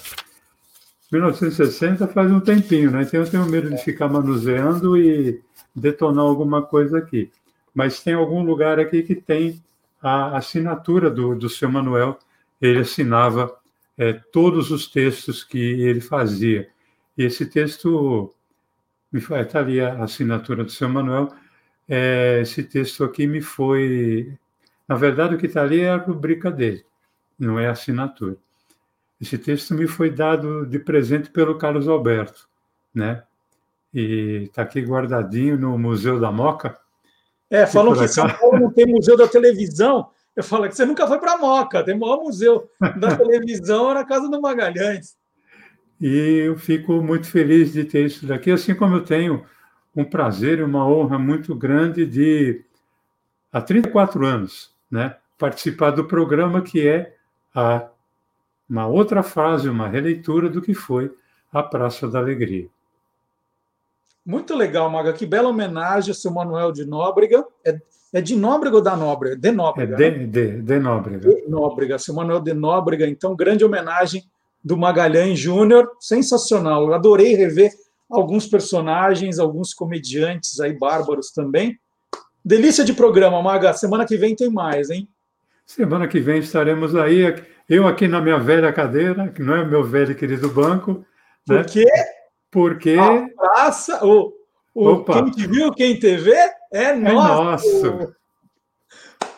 1960 1.12 2.08
faz 2.08 2.30
um 2.30 2.40
tempinho, 2.40 2.90
né? 2.90 3.02
Então 3.02 3.20
eu 3.20 3.30
tenho 3.30 3.46
medo 3.46 3.70
de 3.70 3.78
ficar 3.78 4.08
manuseando 4.08 4.96
e 4.96 5.40
detonar 5.74 6.24
alguma 6.24 6.62
coisa 6.62 6.98
aqui. 6.98 7.30
Mas 7.74 8.02
tem 8.02 8.14
algum 8.14 8.42
lugar 8.42 8.78
aqui 8.78 9.02
que 9.02 9.14
tem 9.14 9.62
a 10.02 10.36
assinatura 10.36 11.10
do, 11.10 11.34
do 11.34 11.48
seu 11.48 11.70
Manuel. 11.70 12.18
Ele 12.60 12.80
assinava 12.80 13.54
é, 13.96 14.12
todos 14.12 14.70
os 14.70 14.86
textos 14.86 15.44
que 15.44 15.58
ele 15.58 16.00
fazia. 16.00 16.68
E 17.16 17.24
esse 17.24 17.46
texto, 17.46 18.32
está 19.12 19.60
ali 19.60 19.80
a 19.80 20.02
assinatura 20.02 20.64
do 20.64 20.70
seu 20.70 20.88
Manuel, 20.88 21.32
é, 21.88 22.40
esse 22.42 22.62
texto 22.62 23.04
aqui 23.04 23.26
me 23.26 23.40
foi 23.40 24.36
na 24.88 24.96
verdade, 24.96 25.34
o 25.34 25.38
que 25.38 25.46
está 25.46 25.62
ali 25.62 25.80
é 25.80 25.90
a 25.90 25.96
rubrica 25.96 26.50
dele, 26.50 26.84
não 27.38 27.58
é 27.58 27.66
a 27.68 27.72
assinatura. 27.72 28.36
Esse 29.20 29.38
texto 29.38 29.74
me 29.74 29.86
foi 29.86 30.10
dado 30.10 30.66
de 30.66 30.78
presente 30.78 31.30
pelo 31.30 31.56
Carlos 31.56 31.88
Alberto, 31.88 32.48
né? 32.94 33.22
E 33.92 34.44
está 34.44 34.62
aqui 34.62 34.80
guardadinho 34.80 35.56
no 35.56 35.78
Museu 35.78 36.18
da 36.18 36.32
Moca. 36.32 36.76
É, 37.48 37.66
falam 37.66 37.94
que 37.94 38.08
São 38.08 38.28
Paulo 38.28 38.58
não 38.58 38.70
tem 38.72 38.86
museu 38.86 39.16
da 39.16 39.28
televisão. 39.28 40.10
Eu 40.34 40.42
falo 40.42 40.68
que 40.68 40.74
você 40.74 40.84
nunca 40.84 41.06
foi 41.06 41.18
para 41.20 41.34
a 41.34 41.38
Moca, 41.38 41.84
tem 41.84 41.94
o 41.94 42.00
maior 42.00 42.20
museu 42.20 42.68
da 42.98 43.14
televisão 43.16 43.94
na 43.94 44.04
casa 44.04 44.28
do 44.28 44.40
Magalhães. 44.40 45.16
E 46.00 46.42
eu 46.46 46.56
fico 46.56 47.00
muito 47.00 47.28
feliz 47.28 47.72
de 47.72 47.84
ter 47.84 48.06
isso 48.06 48.26
daqui, 48.26 48.50
assim 48.50 48.74
como 48.74 48.96
eu 48.96 49.04
tenho 49.04 49.46
um 49.94 50.04
prazer 50.04 50.58
e 50.58 50.62
uma 50.62 50.86
honra 50.86 51.18
muito 51.18 51.54
grande 51.54 52.04
de, 52.04 52.64
há 53.52 53.60
34 53.60 54.26
anos, 54.26 54.74
né, 54.90 55.16
participar 55.38 55.92
do 55.92 56.04
programa 56.04 56.62
que 56.62 56.86
é 56.86 57.14
a, 57.54 57.88
uma 58.68 58.86
outra 58.86 59.22
fase, 59.22 59.68
uma 59.68 59.88
releitura 59.88 60.48
do 60.48 60.60
que 60.60 60.74
foi 60.74 61.12
a 61.52 61.62
Praça 61.62 62.08
da 62.08 62.18
Alegria. 62.18 62.68
Muito 64.24 64.56
legal, 64.56 64.88
Maga. 64.88 65.12
Que 65.12 65.26
bela 65.26 65.50
homenagem 65.50 66.10
ao 66.10 66.14
seu 66.14 66.32
Manuel 66.32 66.72
de 66.72 66.86
Nóbrega. 66.86 67.44
É, 67.64 67.78
é 68.14 68.20
de 68.22 68.34
Nóbrega 68.34 68.76
ou 68.76 68.82
da 68.82 68.96
Nóbrega? 68.96 69.36
De 69.36 69.52
Nóbrega. 69.52 69.94
É 69.94 70.10
de, 70.10 70.18
né? 70.18 70.26
de, 70.26 70.62
de 70.62 70.78
Nóbrega. 70.78 71.28
De 71.28 71.48
Nóbrega. 71.48 71.98
Seu 71.98 72.14
Manuel 72.14 72.40
de 72.40 72.54
Nóbrega. 72.54 73.06
Então, 73.06 73.36
grande 73.36 73.64
homenagem 73.64 74.24
do 74.64 74.78
Magalhães 74.78 75.38
Júnior. 75.38 75.90
Sensacional. 76.00 76.86
Eu 76.86 76.94
adorei 76.94 77.34
rever 77.34 77.70
alguns 78.10 78.46
personagens, 78.46 79.38
alguns 79.38 79.74
comediantes 79.74 80.58
aí 80.58 80.72
bárbaros 80.72 81.30
também. 81.30 81.78
Delícia 82.42 82.84
de 82.84 82.94
programa, 82.94 83.42
Maga. 83.42 83.74
Semana 83.74 84.06
que 84.06 84.16
vem 84.16 84.34
tem 84.34 84.50
mais, 84.50 84.88
hein? 84.88 85.06
Semana 85.66 86.08
que 86.08 86.20
vem 86.20 86.38
estaremos 86.38 86.94
aí. 86.94 87.24
Eu 87.68 87.86
aqui 87.86 88.06
na 88.06 88.20
minha 88.20 88.38
velha 88.38 88.72
cadeira, 88.72 89.28
que 89.28 89.42
não 89.42 89.54
é 89.54 89.62
o 89.62 89.66
meu 89.66 89.82
velho 89.82 90.14
querido 90.14 90.50
banco. 90.50 91.04
Por 91.46 91.56
né? 91.56 91.64
quê? 91.64 91.86
Porque. 92.50 92.96
A 92.98 93.26
praça, 93.34 94.04
o, 94.04 94.32
o 94.74 95.04
quem 95.04 95.30
te 95.30 95.46
viu, 95.46 95.72
quem 95.72 95.98
te 95.98 96.16
vê, 96.16 96.36
é, 96.72 96.90
é 96.90 96.94
nosso. 96.94 97.82
nosso. 97.82 98.14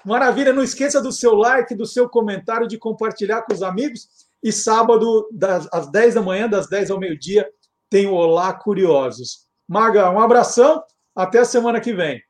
Maravilha, 0.04 0.52
não 0.52 0.62
esqueça 0.62 1.00
do 1.00 1.10
seu 1.10 1.34
like, 1.34 1.74
do 1.74 1.86
seu 1.86 2.08
comentário, 2.08 2.68
de 2.68 2.78
compartilhar 2.78 3.42
com 3.42 3.52
os 3.52 3.62
amigos. 3.62 4.08
E 4.42 4.52
sábado, 4.52 5.28
das, 5.32 5.68
às 5.72 5.90
10 5.90 6.14
da 6.14 6.22
manhã, 6.22 6.48
das 6.48 6.68
10 6.68 6.90
ao 6.90 7.00
meio-dia, 7.00 7.48
tem 7.90 8.06
o 8.06 8.14
Olá 8.14 8.52
Curiosos. 8.52 9.46
Maga, 9.68 10.10
um 10.10 10.20
abração, 10.20 10.82
até 11.14 11.40
a 11.40 11.44
semana 11.44 11.80
que 11.80 11.92
vem. 11.92 12.22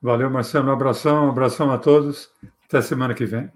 Valeu, 0.00 0.28
Marcelo. 0.28 0.68
Um 0.68 0.72
abração, 0.72 1.26
um 1.26 1.30
abração 1.30 1.70
a 1.70 1.78
todos. 1.78 2.30
Até 2.66 2.82
semana 2.82 3.14
que 3.14 3.24
vem. 3.24 3.50